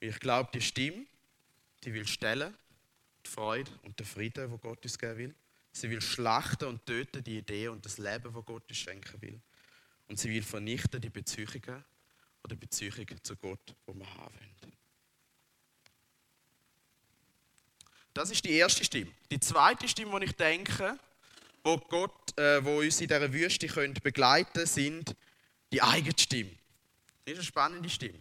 Ich 0.00 0.18
glaube, 0.18 0.50
die 0.52 0.62
Stimme 0.62 1.06
die 1.84 1.92
will 1.92 2.06
stellen, 2.06 2.56
die 3.26 3.30
Freude 3.30 3.70
und 3.82 3.98
den 3.98 4.06
Frieden, 4.06 4.50
wo 4.50 4.58
Gott 4.58 4.82
uns 4.82 4.98
geben 4.98 5.18
will. 5.18 5.34
Sie 5.72 5.90
will 5.90 6.00
schlachten 6.00 6.68
und 6.68 6.86
töten 6.86 7.22
die 7.22 7.38
Idee 7.38 7.68
und 7.68 7.84
das 7.84 7.98
Leben, 7.98 8.32
wo 8.34 8.42
Gott 8.42 8.68
uns 8.68 8.78
schenken 8.78 9.20
will. 9.20 9.40
Und 10.08 10.18
sie 10.18 10.30
will 10.30 10.42
vernichten 10.42 11.00
die 11.00 11.10
Beziehungen 11.10 11.84
oder 12.42 12.56
Beziehungen 12.56 13.22
zu 13.22 13.36
Gott, 13.36 13.74
wo 13.86 13.94
wir 13.94 14.06
haben 14.14 14.34
wollen. 14.34 14.72
Das 18.14 18.30
ist 18.30 18.44
die 18.44 18.52
erste 18.52 18.84
Stimme. 18.84 19.10
Die 19.30 19.40
zweite 19.40 19.88
Stimme, 19.88 20.20
die 20.20 20.26
ich 20.26 20.36
denke, 20.36 20.98
wo 21.64 21.78
Gott, 21.78 22.38
äh, 22.38 22.62
wo 22.64 22.80
uns 22.80 23.00
in 23.00 23.08
dieser 23.08 23.32
Wüste 23.32 23.66
begleiten, 24.02 24.66
sind 24.66 25.14
die 25.72 25.82
eigene 25.82 26.14
Stimme. 26.18 26.50
Das 27.24 27.32
ist 27.32 27.38
eine 27.38 27.44
spannende 27.44 27.88
Stimme, 27.88 28.20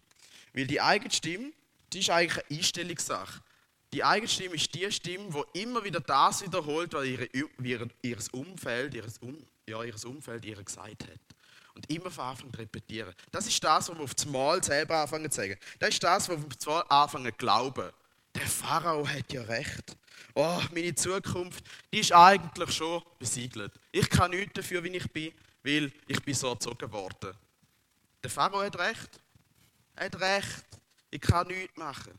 weil 0.54 0.66
die 0.66 0.82
eigene 0.82 1.12
Stimme, 1.12 1.52
die 1.94 2.00
ist 2.00 2.10
eigentlich 2.10 2.44
eine 2.46 2.58
Einstellungssache. 2.58 3.42
Die 3.94 4.04
eigene 4.04 4.30
Stimme 4.30 4.56
ist 4.56 4.74
die 4.74 4.90
Stimme, 4.92 5.26
die 5.54 5.62
immer 5.62 5.84
wieder 5.84 6.00
das 6.00 6.42
wiederholt, 6.44 6.94
was 6.94 7.06
ihre, 7.06 7.26
ihr, 7.26 7.90
ihr 8.02 8.18
Umfeld, 8.32 8.94
ihres 8.94 9.18
um, 9.18 9.38
ja, 9.68 9.84
ihres 9.84 10.06
Umfeld 10.06 10.46
ihr 10.46 10.64
gesagt 10.64 11.04
hat. 11.04 11.20
Und 11.74 11.90
immer 11.90 12.12
von 12.12 12.26
Anfang 12.26 12.52
repetieren. 12.52 13.14
Das 13.32 13.48
ist 13.48 13.62
das, 13.64 13.90
was 13.90 13.98
wir 13.98 14.04
auf 14.04 14.16
das 14.16 14.26
Mal 14.26 14.64
selber 14.64 15.02
anfangen 15.02 15.30
zu 15.30 15.38
sagen. 15.42 15.58
Das 15.80 15.90
ist 15.90 16.04
das, 16.04 16.30
was 16.30 16.38
wir 16.38 16.46
auf 16.48 16.56
das 16.56 16.66
Mal 16.66 16.82
anfangen 16.90 17.32
zu 17.32 17.38
glauben. 17.38 17.90
Der 18.36 18.48
Pharao 18.48 19.08
hat 19.08 19.32
ja 19.34 19.42
recht. 19.42 19.98
Oh, 20.34 20.62
meine 20.74 20.96
Zukunft, 20.96 21.66
die 21.92 22.00
ist 22.00 22.14
eigentlich 22.14 22.72
schon 22.72 23.02
besiegelt. 23.20 23.74
Ich 23.92 24.10
kann 24.10 24.32
nichts 24.32 24.54
dafür, 24.54 24.84
wie 24.84 24.90
ich 24.90 25.12
bin, 25.12 25.34
weil 25.64 25.92
ich 26.08 26.22
bin 26.24 26.34
so 26.34 26.50
erzogen 26.50 26.92
worden. 26.92 27.36
Der 28.24 28.30
Pharao 28.30 28.62
hat 28.62 28.78
recht. 28.78 29.20
Er 29.96 30.06
hat 30.06 30.20
recht. 30.20 30.66
Ich 31.10 31.22
kann 31.22 31.48
nichts 31.48 31.76
machen. 31.78 32.14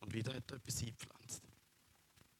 Und 0.00 0.12
wieder 0.12 0.34
hat 0.34 0.50
er 0.50 0.56
etwas 0.56 0.80
eingepflanzt. 0.80 1.42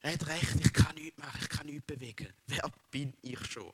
Er 0.01 0.13
hat 0.13 0.27
recht, 0.27 0.55
ich 0.59 0.73
kann 0.73 0.95
nichts 0.95 1.17
machen, 1.19 1.39
ich 1.41 1.49
kann 1.49 1.65
nichts 1.67 1.85
bewegen. 1.85 2.33
Wer 2.47 2.71
bin 2.89 3.13
ich 3.21 3.45
schon? 3.45 3.71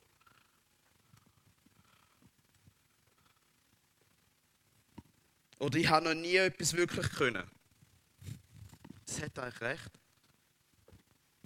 Oder 5.58 5.78
ich 5.78 5.88
habe 5.88 6.04
noch 6.06 6.14
nie 6.14 6.36
etwas 6.36 6.74
wirklich 6.74 7.10
können. 7.12 7.50
Das 9.06 9.22
hat 9.22 9.38
eigentlich 9.38 9.60
recht. 9.62 9.90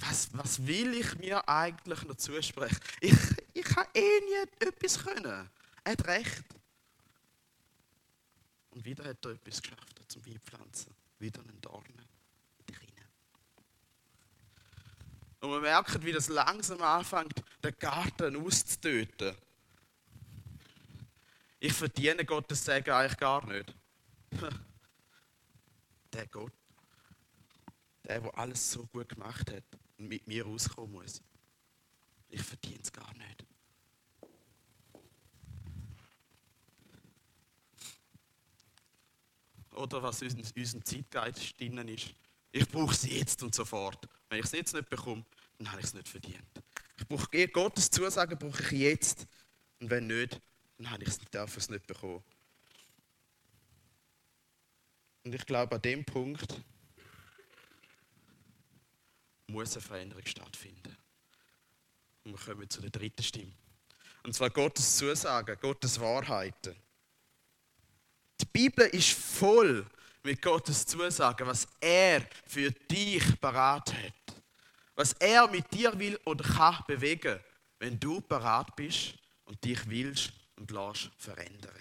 Was, 0.09 0.29
was 0.33 0.67
will 0.67 0.95
ich 0.95 1.17
mir 1.19 1.49
eigentlich 1.49 2.03
noch 2.03 2.17
zusprechen? 2.17 2.79
Ich, 3.01 3.15
ich 3.55 3.77
habe 3.77 3.88
eh 3.95 4.21
nie 4.21 4.67
etwas 4.67 4.99
können. 4.99 5.49
Er 5.85 5.93
hat 5.93 6.07
recht. 6.09 6.45
Und 8.71 8.85
wieder 8.85 9.05
hat 9.05 9.25
er 9.25 9.33
etwas 9.33 9.62
geschafft 9.62 10.03
zum 10.09 10.27
Weinpflanzen. 10.27 10.93
Wieder 11.19 11.41
einen 11.41 11.61
Dornen. 11.61 12.03
Und 15.41 15.51
man 15.51 15.61
merkt, 15.61 16.05
wie 16.05 16.12
das 16.12 16.29
langsam 16.29 16.81
anfängt, 16.83 17.43
den 17.65 17.77
Garten 17.79 18.37
auszutöten. 18.37 19.37
Ich 21.59 21.73
verdiene 21.73 22.25
Gottes 22.25 22.65
Segen 22.65 22.91
eigentlich 22.91 23.19
gar 23.19 23.45
nicht. 23.47 23.75
Der 26.12 26.27
Gott, 26.27 26.53
der, 28.05 28.21
der 28.21 28.38
alles 28.38 28.71
so 28.71 28.85
gut 28.85 29.09
gemacht 29.09 29.51
hat 29.51 29.65
mit 30.09 30.27
mir 30.27 30.45
rauskommen 30.45 30.93
muss. 30.93 31.23
Ich 32.29 32.43
verdiene 32.43 32.81
es 32.83 32.93
gar 32.93 33.12
nicht. 33.15 33.45
Oder 39.75 40.03
was 40.03 40.23
in 40.23 40.38
unserem 40.38 40.85
Zeitgeist 40.85 41.59
drin 41.59 41.88
ist. 41.88 42.15
Ich 42.53 42.69
brauche 42.69 42.95
sie 42.95 43.19
jetzt 43.19 43.43
und 43.43 43.55
sofort. 43.55 44.07
Wenn 44.29 44.38
ich 44.38 44.45
es 44.45 44.53
jetzt 44.53 44.75
nicht 44.75 44.88
bekomme, 44.88 45.25
dann 45.59 45.71
habe 45.71 45.81
ich 45.81 45.87
es 45.87 45.95
nicht 45.95 46.09
verdient. 46.09 46.45
Ich 46.99 47.07
brauche 47.07 47.49
Gottes 47.49 47.91
Zusagen 47.91 48.38
brauche 48.38 48.62
ich 48.62 48.71
jetzt. 48.73 49.27
Und 49.81 49.91
wenn 49.91 50.07
nicht, 50.07 50.41
dann 50.79 50.91
habe 50.91 51.03
ich 51.03 51.09
es, 51.09 51.19
darf 51.31 51.57
es 51.57 51.71
nicht 51.71 51.87
bekommen. 51.87 52.23
Und 55.25 55.35
ich 55.35 55.47
glaube, 55.47 55.77
an 55.77 55.83
dem 55.83 56.05
Punkt 56.05 56.62
muss 59.53 59.75
eine 59.75 59.83
Veränderung 59.83 60.27
stattfinden. 60.27 60.97
Und 62.25 62.33
wir 62.33 62.55
kommen 62.55 62.69
zu 62.69 62.81
der 62.81 62.91
dritten 62.91 63.23
Stimme. 63.23 63.53
Und 64.23 64.35
zwar 64.35 64.51
Gottes 64.51 64.97
Zusagen, 64.97 65.57
Gottes 65.61 66.01
Wahrheiten. 66.01 66.77
Die 68.41 68.47
Bibel 68.47 68.87
ist 68.87 69.11
voll 69.11 69.87
mit 70.23 70.41
Gottes 70.41 70.87
Zusagen, 70.87 71.47
was 71.47 71.67
er 71.81 72.27
für 72.47 72.71
dich 72.71 73.41
parat 73.41 73.93
hat. 73.93 74.43
Was 74.95 75.15
er 75.15 75.49
mit 75.49 75.73
dir 75.73 75.99
will 75.99 76.19
oder 76.25 76.45
kann 76.45 76.85
bewegen, 76.87 77.41
wenn 77.79 77.99
du 77.99 78.21
parat 78.21 78.75
bist 78.77 79.15
und 79.45 79.62
dich 79.65 79.88
willst 79.88 80.33
und 80.57 80.71
lässt 80.71 81.11
verändern. 81.17 81.75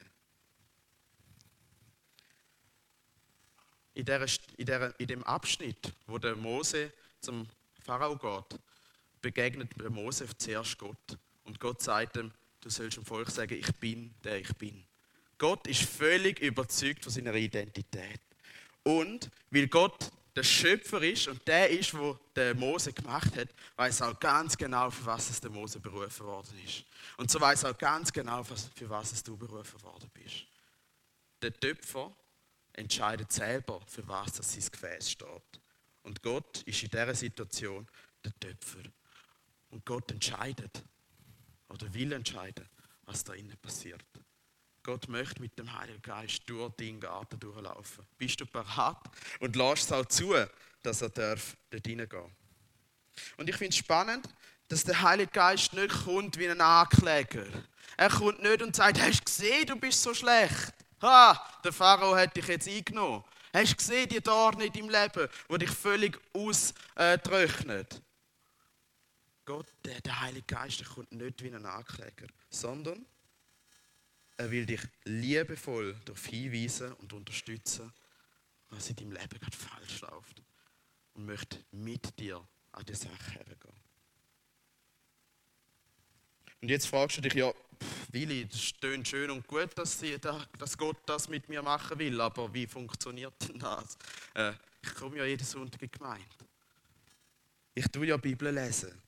In, 3.94 4.06
der, 4.06 4.26
in, 4.58 4.66
der, 4.66 5.00
in 5.00 5.08
dem 5.08 5.24
Abschnitt, 5.24 5.94
wo 6.08 6.18
der 6.18 6.36
Mose 6.36 6.92
zum 7.20 7.48
Pharao 7.82 8.18
geht, 8.18 8.60
begegnet 9.22 9.90
Mose 9.90 10.26
zuerst 10.38 10.78
Gott. 10.78 11.18
Und 11.44 11.60
Gott 11.60 11.82
sagt 11.82 12.18
ihm, 12.18 12.32
du 12.62 12.70
sollst 12.70 12.98
dem 12.98 13.06
Volk 13.06 13.30
sagen, 13.30 13.54
ich 13.54 13.74
bin 13.76 14.14
der 14.24 14.40
ich 14.40 14.54
bin. 14.56 14.86
Gott 15.38 15.66
ist 15.68 15.84
völlig 15.84 16.40
überzeugt 16.40 17.04
von 17.04 17.12
seiner 17.12 17.34
Identität. 17.34 18.22
Und 18.84 19.30
weil 19.50 19.68
Gott 19.68 20.12
der 20.36 20.44
Schöpfer 20.44 21.02
ist 21.02 21.28
und 21.28 21.46
der 21.48 21.70
ist, 21.70 21.94
wo 21.94 22.18
der 22.36 22.56
Mose 22.56 22.94
gemacht 22.94 23.36
hat, 23.36 23.50
weiß 23.76 24.02
auch 24.04 24.20
ganz 24.20 24.56
genau, 24.56 24.90
für 24.90 25.06
was 25.06 25.30
es 25.30 25.42
der 25.42 25.52
Mose 25.52 25.80
berufen 25.80 26.26
worden 26.26 26.58
ist. 26.64 26.86
Und 27.18 27.30
so 27.30 27.40
weiß 27.42 27.66
auch 27.66 27.78
ganz 27.78 28.14
genau, 28.14 28.44
für 28.44 28.90
was 28.90 29.12
es 29.12 29.24
du 29.24 29.36
berufen 29.36 29.82
worden 29.82 30.10
bist. 30.14 30.46
Der 31.42 31.54
Töpfer 31.54 32.16
entscheidet 32.74 33.32
selber, 33.32 33.82
für 33.88 34.08
was 34.08 34.34
das 34.34 34.54
sein 34.54 34.64
Gefäß 34.72 35.12
steht. 35.12 35.61
Und 36.04 36.22
Gott 36.22 36.62
ist 36.64 36.84
in 36.84 36.90
dieser 36.90 37.16
Situation 37.16 37.88
der 38.24 38.38
Töpfer. 38.40 38.84
Und 39.70 39.86
Gott 39.86 40.12
entscheidet 40.12 40.84
oder 41.70 41.94
will 41.94 42.12
entscheiden, 42.12 42.68
was 43.04 43.24
da 43.24 43.34
innen 43.34 43.58
passiert. 43.58 44.04
Gott 44.84 45.08
möchte 45.08 45.42
mit 45.42 45.58
dem 45.60 45.72
Heiligen 45.78 46.02
Geist 46.02 46.42
durch 46.48 46.74
deinen 46.74 47.00
Garten 47.00 47.40
durchlaufen. 47.40 48.06
Bist 48.18 48.42
du 48.42 48.46
bereit 48.46 48.98
und 49.40 49.56
lässt 49.56 49.86
es 49.86 49.92
auch 49.92 50.06
zu, 50.06 50.34
dass 50.82 51.02
er 51.02 51.10
darf 51.10 51.56
dort 51.70 51.86
hineingehen 51.86 52.36
Und 53.38 53.50
ich 53.50 53.56
finde 53.56 53.70
es 53.70 53.78
spannend, 53.78 54.28
dass 54.68 54.84
der 54.84 55.02
Heilige 55.02 55.32
Geist 55.32 55.74
nicht 55.74 56.04
kommt 56.06 56.38
wie 56.38 56.50
ein 56.50 56.62
Ankläger. 56.62 57.46
Er 57.98 58.10
kommt 58.10 58.42
nicht 58.42 58.62
und 58.62 58.76
sagt, 58.76 59.00
hast 59.00 59.20
du 59.20 59.26
gesehen, 59.26 59.68
du 59.68 59.76
bist 59.76 60.02
so 60.02 60.14
schlecht. 60.14 60.74
Ha, 61.02 61.60
der 61.64 61.74
Pharao 61.74 62.16
hat 62.16 62.36
dich 62.36 62.48
jetzt 62.48 62.68
eingenommen. 62.68 63.24
Hast 63.54 63.72
du 63.72 63.76
gesehen, 63.76 64.08
die 64.08 64.22
Dorne 64.22 64.66
in 64.66 64.72
deinem 64.72 64.90
Leben, 64.90 65.28
die 65.50 65.58
dich 65.58 65.72
völlig 65.72 66.20
austrocknet? 66.34 68.02
Gott, 69.44 69.68
der, 69.84 70.00
der 70.02 70.22
Heilige 70.22 70.46
Geist, 70.46 70.80
der 70.80 70.88
kommt 70.88 71.12
nicht 71.12 71.44
wie 71.44 71.54
ein 71.54 71.66
Ankläger, 71.66 72.28
sondern 72.50 73.06
er 74.38 74.50
will 74.50 74.66
dich 74.66 74.82
liebevoll 75.04 75.96
darauf 76.06 76.26
hinweisen 76.26 76.94
und 76.94 77.12
unterstützen, 77.14 77.92
was 78.70 78.90
in 78.90 78.96
deinem 78.96 79.12
Leben 79.12 79.40
gerade 79.40 79.58
falsch 79.58 80.02
läuft. 80.02 80.42
Und 81.14 81.26
möchte 81.26 81.60
mit 81.72 82.18
dir 82.18 82.48
an 82.72 82.86
die 82.86 82.96
Sache 82.96 83.32
hergehen. 83.32 83.76
Und 86.62 86.70
jetzt 86.70 86.88
fragst 86.88 87.18
du 87.18 87.22
dich 87.22 87.34
ja, 87.34 87.52
Willi, 88.12 88.48
das 88.48 88.62
stöhnt 88.62 89.08
schön 89.08 89.30
und 89.32 89.48
gut, 89.48 89.78
dass, 89.78 90.00
sie, 90.00 90.18
dass 90.20 90.78
Gott 90.78 90.98
das 91.06 91.28
mit 91.30 91.48
mir 91.50 91.62
machen 91.62 91.98
will, 91.98 92.20
aber 92.20 92.54
wie 92.54 92.68
funktioniert 92.68 93.34
denn 93.48 93.60
das? 93.60 93.98
Äh, 94.34 94.54
ich 94.82 94.94
komme 94.96 95.18
ja 95.18 95.26
jeden 95.26 95.46
Sonntag 95.46 95.82
in 95.82 95.90
die 95.92 95.98
Gemeinde. 95.98 96.26
Ich 97.74 97.88
tue 97.88 98.08
ja 98.08 98.18
Bibel 98.18 98.54
lesen. 98.54 99.02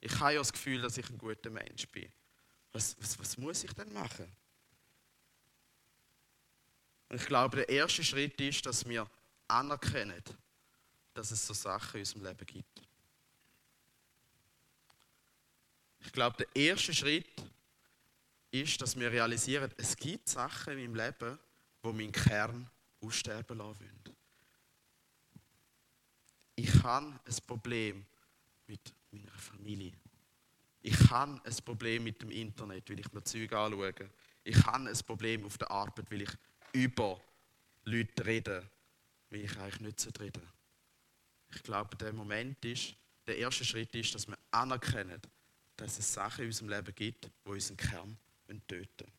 Ich 0.00 0.18
habe 0.18 0.32
ja 0.32 0.38
das 0.38 0.52
Gefühl, 0.52 0.80
dass 0.80 0.96
ich 0.96 1.08
ein 1.08 1.18
guter 1.18 1.50
Mensch 1.50 1.86
bin. 1.88 2.10
Was, 2.72 2.96
was, 3.00 3.18
was 3.18 3.36
muss 3.36 3.64
ich 3.64 3.72
denn 3.72 3.92
machen? 3.92 4.30
Und 7.08 7.20
ich 7.20 7.26
glaube, 7.26 7.56
der 7.56 7.68
erste 7.68 8.02
Schritt 8.02 8.40
ist, 8.40 8.64
dass 8.64 8.88
wir 8.88 9.08
anerkennen, 9.48 10.22
dass 11.12 11.30
es 11.32 11.46
so 11.46 11.52
Sachen 11.52 11.96
in 11.96 12.00
unserem 12.00 12.24
Leben 12.24 12.46
gibt. 12.46 12.82
Ich 16.00 16.12
glaube, 16.12 16.36
der 16.38 16.56
erste 16.56 16.94
Schritt 16.94 17.26
ist, 18.50 18.80
dass 18.80 18.98
wir 18.98 19.10
realisieren, 19.10 19.72
es 19.76 19.96
gibt 19.96 20.28
Sachen 20.28 20.78
in 20.78 20.92
meinem 20.92 21.06
Leben, 21.06 21.38
wo 21.82 21.92
meinen 21.92 22.12
Kern 22.12 22.68
aussterben 23.00 23.58
lassen 23.58 23.80
wollen. 23.80 24.16
Ich 26.56 26.82
habe 26.82 27.06
ein 27.06 27.36
Problem 27.46 28.04
mit 28.66 28.94
meiner 29.10 29.32
Familie. 29.32 29.92
Ich 30.82 31.10
habe 31.10 31.40
ein 31.44 31.56
Problem 31.64 32.04
mit 32.04 32.20
dem 32.22 32.30
Internet, 32.30 32.88
weil 32.90 33.00
ich 33.00 33.12
mir 33.12 33.22
Zeug 33.22 33.52
anschaue. 33.52 33.94
Ich 34.44 34.66
habe 34.66 34.88
ein 34.88 34.98
Problem 35.06 35.44
auf 35.44 35.56
der 35.58 35.70
Arbeit, 35.70 36.10
weil 36.10 36.22
ich 36.22 36.30
über 36.72 37.20
Leute 37.84 38.24
reden, 38.24 38.68
wie 39.30 39.42
ich 39.42 39.58
eigentlich 39.58 39.80
nicht 39.80 40.20
reden 40.20 40.42
Ich 41.54 41.62
glaube, 41.62 41.96
der 41.96 42.12
Moment 42.12 42.64
ist, 42.64 42.94
der 43.26 43.38
erste 43.38 43.64
Schritt 43.64 43.94
ist, 43.94 44.14
dass 44.14 44.26
wir 44.26 44.38
anerkennen, 44.50 45.20
dass 45.76 45.98
es 45.98 46.12
Sachen 46.12 46.42
in 46.42 46.48
unserem 46.48 46.70
Leben 46.70 46.94
gibt, 46.94 47.24
die 47.24 47.48
unseren 47.48 47.76
Kern 47.76 48.18
töten 48.66 49.10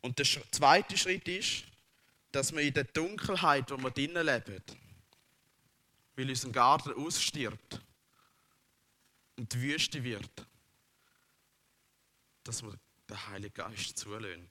Und 0.00 0.18
der 0.18 0.26
zweite 0.50 0.96
Schritt 0.96 1.26
ist, 1.28 1.64
dass 2.32 2.52
wir 2.52 2.62
in 2.62 2.74
der 2.74 2.84
Dunkelheit, 2.84 3.70
wo 3.70 3.76
wir 3.76 3.90
drinnen 3.90 4.26
leben, 4.26 4.62
weil 6.16 6.28
unser 6.28 6.50
Garten 6.50 6.92
ausstirbt 6.94 7.80
und 9.36 9.52
die 9.52 9.60
Wüste 9.60 10.02
wird, 10.02 10.46
dass 12.44 12.62
wir 12.62 12.78
den 13.08 13.26
Heiligen 13.26 13.54
Geist 13.54 13.98
zulassen. 13.98 14.48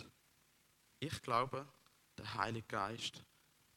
Ich 1.00 1.22
glaube, 1.22 1.68
der 2.18 2.34
Heilige 2.36 2.68
Geist 2.68 3.22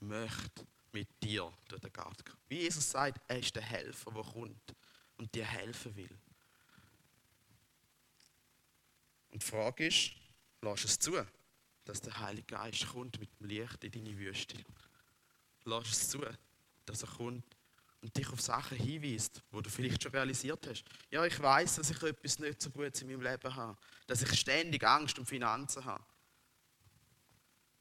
möchte 0.00 0.66
mit 0.92 1.08
dir 1.22 1.52
durch 1.68 1.80
den 1.80 1.92
Garten 1.92 2.24
gehen. 2.24 2.36
Wie 2.48 2.60
Jesus 2.60 2.90
sagt, 2.90 3.20
er 3.28 3.38
ist 3.38 3.54
der 3.54 3.62
Helfer, 3.62 4.10
der 4.10 4.22
kommt 4.22 4.74
und 5.16 5.34
dir 5.34 5.44
helfen 5.44 5.94
will. 5.96 6.18
Und 9.38 9.44
die 9.44 9.50
Frage 9.50 9.86
ist, 9.86 10.10
lass 10.62 10.82
es 10.82 10.98
zu, 10.98 11.12
dass 11.84 12.00
der 12.00 12.18
Heilige 12.18 12.56
Geist 12.56 12.88
kommt 12.88 13.20
mit 13.20 13.30
dem 13.38 13.46
Licht 13.46 13.84
in 13.84 13.92
deine 13.92 14.18
Wüste. 14.18 14.56
Lass 15.62 15.92
es 15.92 16.08
zu, 16.08 16.24
dass 16.84 17.02
er 17.02 17.08
kommt 17.08 17.44
und 18.00 18.16
dich 18.16 18.28
auf 18.30 18.40
Sachen 18.40 18.76
hinweist, 18.76 19.40
wo 19.52 19.60
du 19.60 19.70
vielleicht 19.70 20.02
schon 20.02 20.10
realisiert 20.10 20.66
hast. 20.66 20.82
Ja, 21.08 21.24
ich 21.24 21.38
weiß, 21.38 21.76
dass 21.76 21.88
ich 21.88 22.02
etwas 22.02 22.40
nicht 22.40 22.60
so 22.60 22.70
Gutes 22.70 23.00
in 23.02 23.06
meinem 23.06 23.20
Leben 23.20 23.54
habe, 23.54 23.78
dass 24.08 24.22
ich 24.22 24.40
ständig 24.40 24.82
Angst 24.82 25.16
um 25.20 25.24
Finanzen 25.24 25.84
habe. 25.84 26.04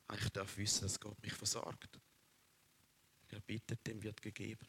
Aber 0.09 0.19
ich 0.19 0.29
darf 0.29 0.55
wissen, 0.57 0.83
dass 0.83 0.99
Gott 0.99 1.19
mich 1.23 1.33
versorgt. 1.33 1.99
Wer 3.29 3.39
bittet, 3.39 3.87
dem 3.87 4.03
wird 4.03 4.21
gegeben. 4.21 4.67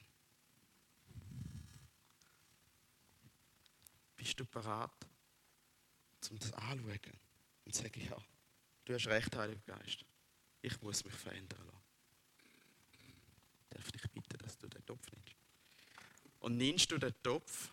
Bist 4.17 4.41
du 4.41 4.47
bereit, 4.47 5.08
um 6.31 6.39
das 6.39 6.53
anzuschauen 6.53 7.21
und 7.65 7.75
zu 7.75 7.83
sagen, 7.83 8.01
ja, 8.01 8.17
du 8.85 8.95
hast 8.95 9.07
recht, 9.07 9.35
Heiliger 9.37 9.61
Geist, 9.79 10.05
ich 10.63 10.81
muss 10.83 11.05
mich 11.05 11.15
verändern 11.15 11.65
lassen. 11.67 11.79
Darf 13.71 13.93
dich 13.93 14.03
bitten, 14.11 14.39
dass 14.39 14.59
du 14.59 14.69
den 14.69 14.85
Topf 14.85 15.11
nimmst? 15.13 15.37
Und 16.41 16.57
nimmst 16.57 16.91
du 16.91 16.99
den 16.99 17.15
Topf 17.23 17.73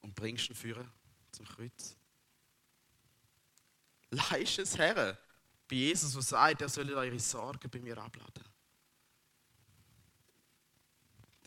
und 0.00 0.14
bringst 0.14 0.48
ihn 0.50 0.56
führen 0.56 0.90
zum 1.30 1.46
Kreuz. 1.46 1.96
Leist 4.10 4.58
es 4.58 4.76
her 4.76 5.18
bei 5.68 5.76
Jesus, 5.76 6.12
der 6.12 6.22
sagt, 6.22 6.60
er 6.60 6.68
soll 6.68 6.92
eure 6.92 7.18
Sorgen 7.18 7.70
bei 7.70 7.78
mir 7.78 7.96
abladen. 7.96 8.44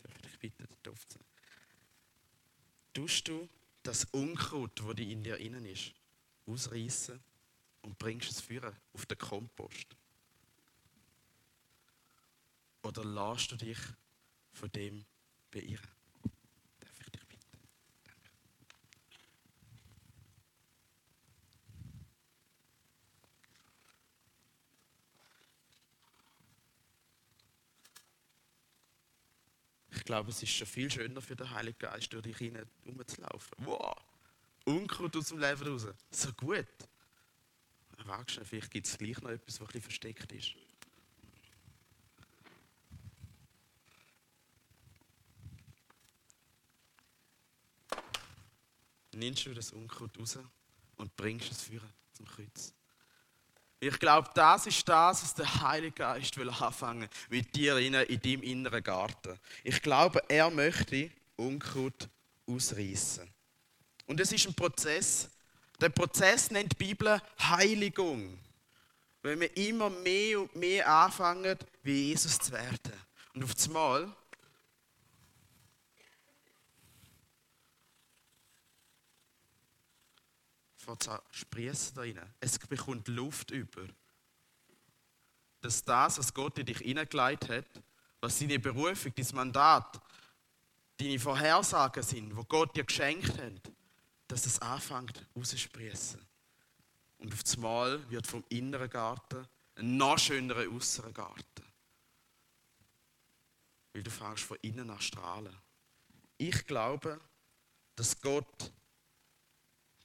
Darf 0.02 0.26
ich 0.26 0.38
bitten, 0.38 0.66
den 0.66 0.82
Topf 0.82 1.06
zu 1.06 1.18
nehmen? 1.18 1.30
Tust 2.92 3.28
du 3.28 3.48
das 3.86 4.04
Unkraut, 4.10 4.80
das 4.80 4.98
in 4.98 5.22
dir 5.22 5.36
innen 5.38 5.64
ist, 5.64 5.92
ausreißen 6.46 7.22
und 7.82 7.98
bringst 7.98 8.30
es 8.30 8.40
führen 8.40 8.74
auf 8.92 9.06
den 9.06 9.16
Kompost? 9.16 9.96
Oder 12.82 13.04
lässt 13.04 13.52
du 13.52 13.56
dich 13.56 13.78
von 14.52 14.70
dem 14.72 15.04
beirren? 15.50 15.88
Darf 16.80 17.00
ich 17.00 17.10
dich 17.10 17.28
bitten? 17.28 17.58
Danke. 18.04 18.30
Ich 29.90 29.95
glaube, 30.06 30.30
es 30.30 30.42
ist 30.42 30.52
schon 30.52 30.66
viel 30.66 30.90
schöner 30.90 31.20
für 31.20 31.36
den 31.36 31.50
Heiligen 31.50 31.78
Geist, 31.78 32.12
durch 32.12 32.22
dich 32.22 32.38
hinein 32.38 32.66
rumzulaufen. 32.86 33.52
Wow! 33.58 33.94
Unkraut 34.64 35.16
aus 35.16 35.28
dem 35.28 35.38
Leben 35.38 35.62
raus. 35.68 35.86
So 36.10 36.32
gut. 36.32 36.66
Du, 37.98 38.44
vielleicht 38.44 38.70
gibt 38.70 38.86
es 38.86 38.98
gleich 38.98 39.20
noch 39.20 39.30
etwas, 39.30 39.60
was 39.60 39.68
ein 39.68 39.72
bisschen 39.72 39.82
versteckt 39.82 40.32
ist. 40.32 40.54
nimmst 49.16 49.46
du 49.46 49.54
das 49.54 49.72
Unkraut 49.72 50.18
raus 50.18 50.38
und 50.96 51.16
bringst 51.16 51.50
es 51.50 51.62
führen 51.62 51.92
zum 52.12 52.26
Kreuz. 52.26 52.74
Ich 53.86 54.00
glaube, 54.00 54.28
das 54.34 54.66
ist 54.66 54.88
das, 54.88 55.22
was 55.22 55.34
der 55.34 55.62
Heilige 55.62 55.92
Geist 55.92 56.36
will 56.36 56.50
anfangen 56.50 57.08
mit 57.30 57.54
dir 57.54 57.76
in, 57.78 57.94
in 57.94 58.20
deinem 58.20 58.42
inneren 58.42 58.82
Garten. 58.82 59.38
Ich 59.62 59.80
glaube, 59.80 60.20
er 60.28 60.50
möchte 60.50 61.10
Unkraut 61.36 62.08
ausreißen. 62.48 63.28
Und 64.06 64.20
es 64.20 64.32
ist 64.32 64.48
ein 64.48 64.54
Prozess. 64.54 65.28
Der 65.80 65.90
Prozess 65.90 66.50
nennt 66.50 66.72
die 66.72 66.84
Bibel 66.84 67.20
Heiligung. 67.38 68.38
Wenn 69.22 69.40
wir 69.40 69.56
immer 69.56 69.90
mehr 69.90 70.40
und 70.40 70.56
mehr 70.56 70.88
anfangen, 70.88 71.56
wie 71.82 72.08
Jesus 72.08 72.38
zu 72.38 72.52
werden. 72.52 72.92
Und 73.34 73.44
auf 73.44 73.52
einmal 73.66 74.12
fängt 80.86 81.08
an 81.08 81.20
sprießen 81.30 81.94
da 81.94 82.02
rein. 82.02 82.34
Es 82.40 82.58
bekommt 82.58 83.08
Luft 83.08 83.50
über. 83.50 83.86
Dass 85.60 85.82
das, 85.82 86.18
was 86.18 86.32
Gott 86.32 86.58
in 86.58 86.66
dich 86.66 86.78
hineingelegt 86.78 87.48
hat, 87.48 87.82
was 88.20 88.38
seine 88.38 88.58
Berufung, 88.58 89.12
dein 89.14 89.26
Mandat, 89.34 90.00
deine 90.96 91.18
Vorhersagen 91.18 92.02
sind, 92.02 92.36
wo 92.36 92.44
Gott 92.44 92.76
dir 92.76 92.84
geschenkt 92.84 93.36
hat, 93.38 93.72
dass 94.28 94.46
es 94.46 94.60
anfängt 94.60 95.26
rauszusprießen. 95.34 96.24
Und 97.18 97.32
auf 97.32 97.40
einmal 97.54 98.10
wird 98.10 98.26
vom 98.26 98.44
inneren 98.48 98.90
Garten 98.90 99.46
ein 99.76 99.96
noch 99.96 100.18
schönerer 100.18 100.70
äußeren 100.72 101.12
Garten. 101.12 101.64
Weil 103.92 104.02
du 104.02 104.10
fängst 104.10 104.44
von 104.44 104.58
innen 104.62 104.90
an 104.90 105.00
strahlen. 105.00 105.56
Ich 106.38 106.66
glaube, 106.66 107.20
dass 107.94 108.20
Gott 108.20 108.72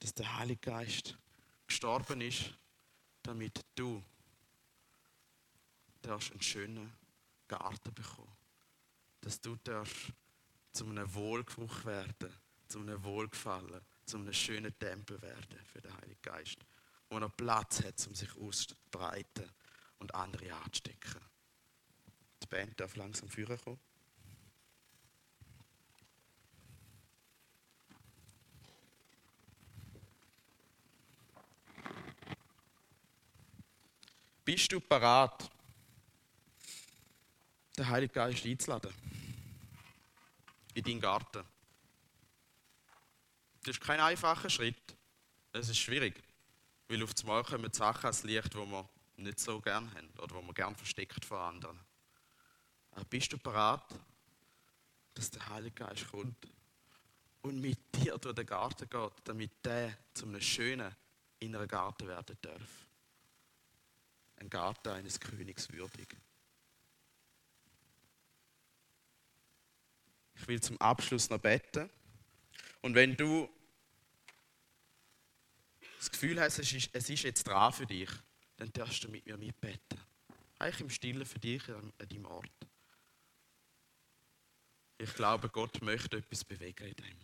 dass 0.02 0.14
der 0.14 0.36
Heilige 0.36 0.60
Geist 0.60 1.16
gestorben 1.64 2.20
ist, 2.22 2.52
damit 3.22 3.64
du 3.76 4.02
einen 6.04 6.42
schönen 6.42 6.92
Garten 7.46 7.94
bekommen. 7.94 8.36
Dass 9.20 9.40
du 9.40 9.54
darfst 9.62 10.12
zu 10.72 10.86
einem 10.86 11.14
Wohlgeruch 11.14 11.84
werden, 11.84 12.32
zu 12.66 12.80
einem 12.80 13.02
Wohlgefallen, 13.04 13.80
zu 14.04 14.16
einem 14.16 14.32
schönen 14.32 14.76
Tempel 14.76 15.22
werden 15.22 15.60
für 15.72 15.80
den 15.80 15.96
Heiligen 15.98 16.22
Geist, 16.22 16.58
wo 17.08 17.18
er 17.18 17.28
Platz 17.28 17.84
hat, 17.84 18.04
um 18.08 18.14
sich 18.16 18.36
auszubreiten 18.36 19.48
und 19.98 20.12
andere 20.16 20.52
anzustecken. 20.52 21.20
Die 22.42 22.46
Band 22.48 22.80
darf 22.80 22.96
langsam 22.96 23.28
führen 23.28 23.60
kommen. 23.60 23.78
Bist 34.52 34.70
du 34.70 34.80
parat, 34.80 35.50
den 37.74 37.88
Heiligen 37.88 38.12
Geist 38.12 38.44
einzuladen? 38.44 38.92
In 40.74 40.84
deinen 40.84 41.00
Garten. 41.00 41.42
Das 43.64 43.76
ist 43.76 43.80
kein 43.80 43.98
einfacher 43.98 44.50
Schritt. 44.50 44.94
Es 45.54 45.70
ist 45.70 45.78
schwierig. 45.78 46.22
Weil 46.86 47.02
auf 47.02 47.12
einmal 47.22 47.42
kommen 47.44 47.72
Sachen 47.72 48.04
ans 48.04 48.24
Licht, 48.24 48.52
die 48.52 48.58
wir 48.58 48.86
nicht 49.16 49.40
so 49.40 49.58
gern 49.58 49.90
haben 49.94 50.10
oder 50.18 50.38
die 50.38 50.46
wir 50.46 50.52
gern 50.52 50.76
versteckt 50.76 51.24
vor 51.24 51.38
anderen. 51.38 51.80
Aber 52.90 53.06
bist 53.06 53.32
du 53.32 53.38
parat, 53.38 53.86
dass 55.14 55.30
der 55.30 55.48
Heilige 55.48 55.76
Geist 55.76 56.10
kommt 56.10 56.46
und 57.40 57.58
mit 57.58 57.78
dir 57.94 58.18
durch 58.18 58.34
den 58.34 58.44
Garten 58.44 58.86
geht, 58.86 59.12
damit 59.24 59.64
der 59.64 59.96
zu 60.12 60.26
einem 60.26 60.42
schönen 60.42 60.94
inneren 61.38 61.68
Garten 61.68 62.06
werden 62.06 62.36
darf? 62.42 62.82
Ein 64.42 64.50
Garten 64.50 64.88
eines 64.88 65.20
Königs 65.20 65.70
würdig. 65.72 66.16
Ich 70.34 70.48
will 70.48 70.60
zum 70.60 70.80
Abschluss 70.80 71.30
noch 71.30 71.38
beten. 71.38 71.88
Und 72.80 72.94
wenn 72.96 73.16
du 73.16 73.48
das 75.98 76.10
Gefühl 76.10 76.40
hast, 76.40 76.58
es 76.58 76.72
ist, 76.72 76.90
es 76.92 77.08
ist 77.08 77.22
jetzt 77.22 77.44
dran 77.44 77.72
für 77.72 77.86
dich, 77.86 78.10
dann 78.56 78.72
darfst 78.72 79.04
du 79.04 79.08
mit 79.08 79.24
mir 79.24 79.36
mitbeten. 79.36 80.00
Eigentlich 80.58 80.80
im 80.80 80.90
Stillen 80.90 81.24
für 81.24 81.38
dich 81.38 81.68
an 81.68 81.92
deinem 81.98 82.26
Ort. 82.26 82.50
Ich 84.98 85.14
glaube, 85.14 85.48
Gott 85.48 85.80
möchte 85.82 86.16
etwas 86.16 86.44
bewegen 86.44 86.88
in 86.88 86.94
dem. 86.94 87.18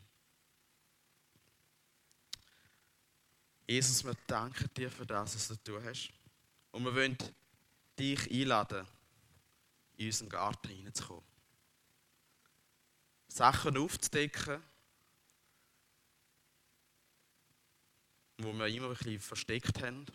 Jesus, 3.67 4.05
wir 4.05 4.17
danken 4.27 4.73
dir 4.75 4.91
für 4.91 5.05
das, 5.05 5.35
was 5.35 5.49
du 5.49 5.57
tun 5.57 5.85
hast. 5.85 6.13
Und 6.79 6.85
wir 6.85 6.95
wollen 6.95 7.19
dich 7.99 8.31
einladen, 8.31 8.87
in 9.97 10.07
unseren 10.07 10.29
Garten 10.29 10.69
hineinzukommen. 10.69 11.25
Sachen 13.27 13.77
aufzudecken, 13.77 14.63
wo 18.37 18.53
wir 18.53 18.69
immer 18.69 18.91
ein 18.91 18.93
bisschen 18.93 19.19
versteckt 19.19 19.83
haben, 19.83 20.07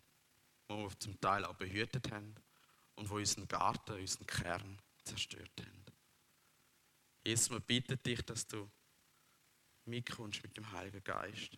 wo 0.70 0.88
wir 0.88 1.00
zum 1.02 1.20
Teil 1.20 1.44
auch 1.44 1.56
behütet 1.56 2.10
haben 2.14 2.34
und 2.96 3.10
wo 3.10 3.16
unseren 3.16 3.46
Garten, 3.50 4.00
unseren 4.00 4.26
Kern 4.26 4.82
zerstört 5.04 5.52
haben. 5.60 5.84
Jesus, 7.26 7.50
wir 7.50 7.60
bitten 7.60 8.02
dich, 8.04 8.22
dass 8.22 8.48
du 8.48 8.72
mitkommst 9.84 10.42
mit 10.44 10.56
dem 10.56 10.72
Heiligen 10.72 11.04
Geist 11.04 11.58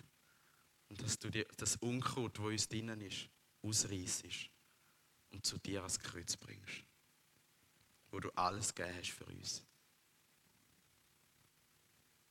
und 0.90 1.00
dass 1.00 1.20
du 1.20 1.30
das 1.30 1.76
Unkraut, 1.76 2.40
wo 2.40 2.48
uns 2.48 2.68
drinnen 2.68 3.02
ist, 3.02 3.30
ausreißt 3.62 4.55
und 5.36 5.46
zu 5.46 5.58
dir 5.58 5.82
ans 5.82 6.00
Kreuz 6.00 6.38
bringst, 6.38 6.84
wo 8.10 8.20
du 8.22 8.32
alles 8.32 8.74
gegeben 8.74 8.98
hast 8.98 9.12
für 9.12 9.26
uns. 9.26 9.64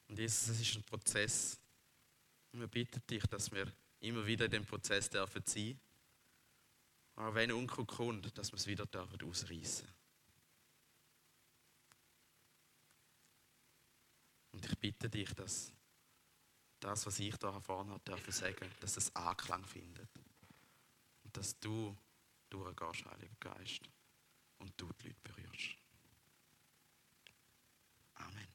Und 0.08 0.18
Jesus, 0.18 0.48
es 0.48 0.60
ist 0.60 0.76
ein 0.76 0.82
Prozess. 0.84 1.60
Und 2.52 2.60
wir 2.60 2.66
bitten 2.66 3.02
dich, 3.06 3.24
dass 3.26 3.52
wir 3.52 3.70
immer 4.00 4.24
wieder 4.26 4.46
in 4.46 4.52
dem 4.52 4.64
Prozess 4.64 5.10
dürfen 5.10 5.42
sein. 5.44 5.78
Aber 7.16 7.34
wenn 7.34 7.52
Unkraut 7.52 7.88
kommt, 7.88 8.36
dass 8.38 8.52
wir 8.52 8.56
es 8.56 8.66
wieder 8.66 8.86
dürfen 8.86 9.22
ausreißen. 9.22 9.88
Und 14.52 14.64
ich 14.64 14.78
bitte 14.78 15.10
dich, 15.10 15.32
dass 15.34 15.72
das, 16.80 17.04
was 17.06 17.18
ich 17.18 17.36
da 17.36 17.60
vorne 17.60 17.92
habe, 17.92 18.04
dürfen 18.04 18.32
sagen, 18.32 18.70
dass 18.80 18.96
es 18.96 19.14
Anklang 19.14 19.64
findet. 19.66 20.08
Und 21.24 21.36
dass 21.36 21.58
du 21.58 21.96
durchgehst, 22.54 23.04
Heiliger 23.06 23.34
Geist, 23.40 23.90
und 24.58 24.72
du 24.76 24.88
die 25.02 25.08
Leute 25.08 25.20
berührst. 25.22 25.76
Amen. 28.14 28.53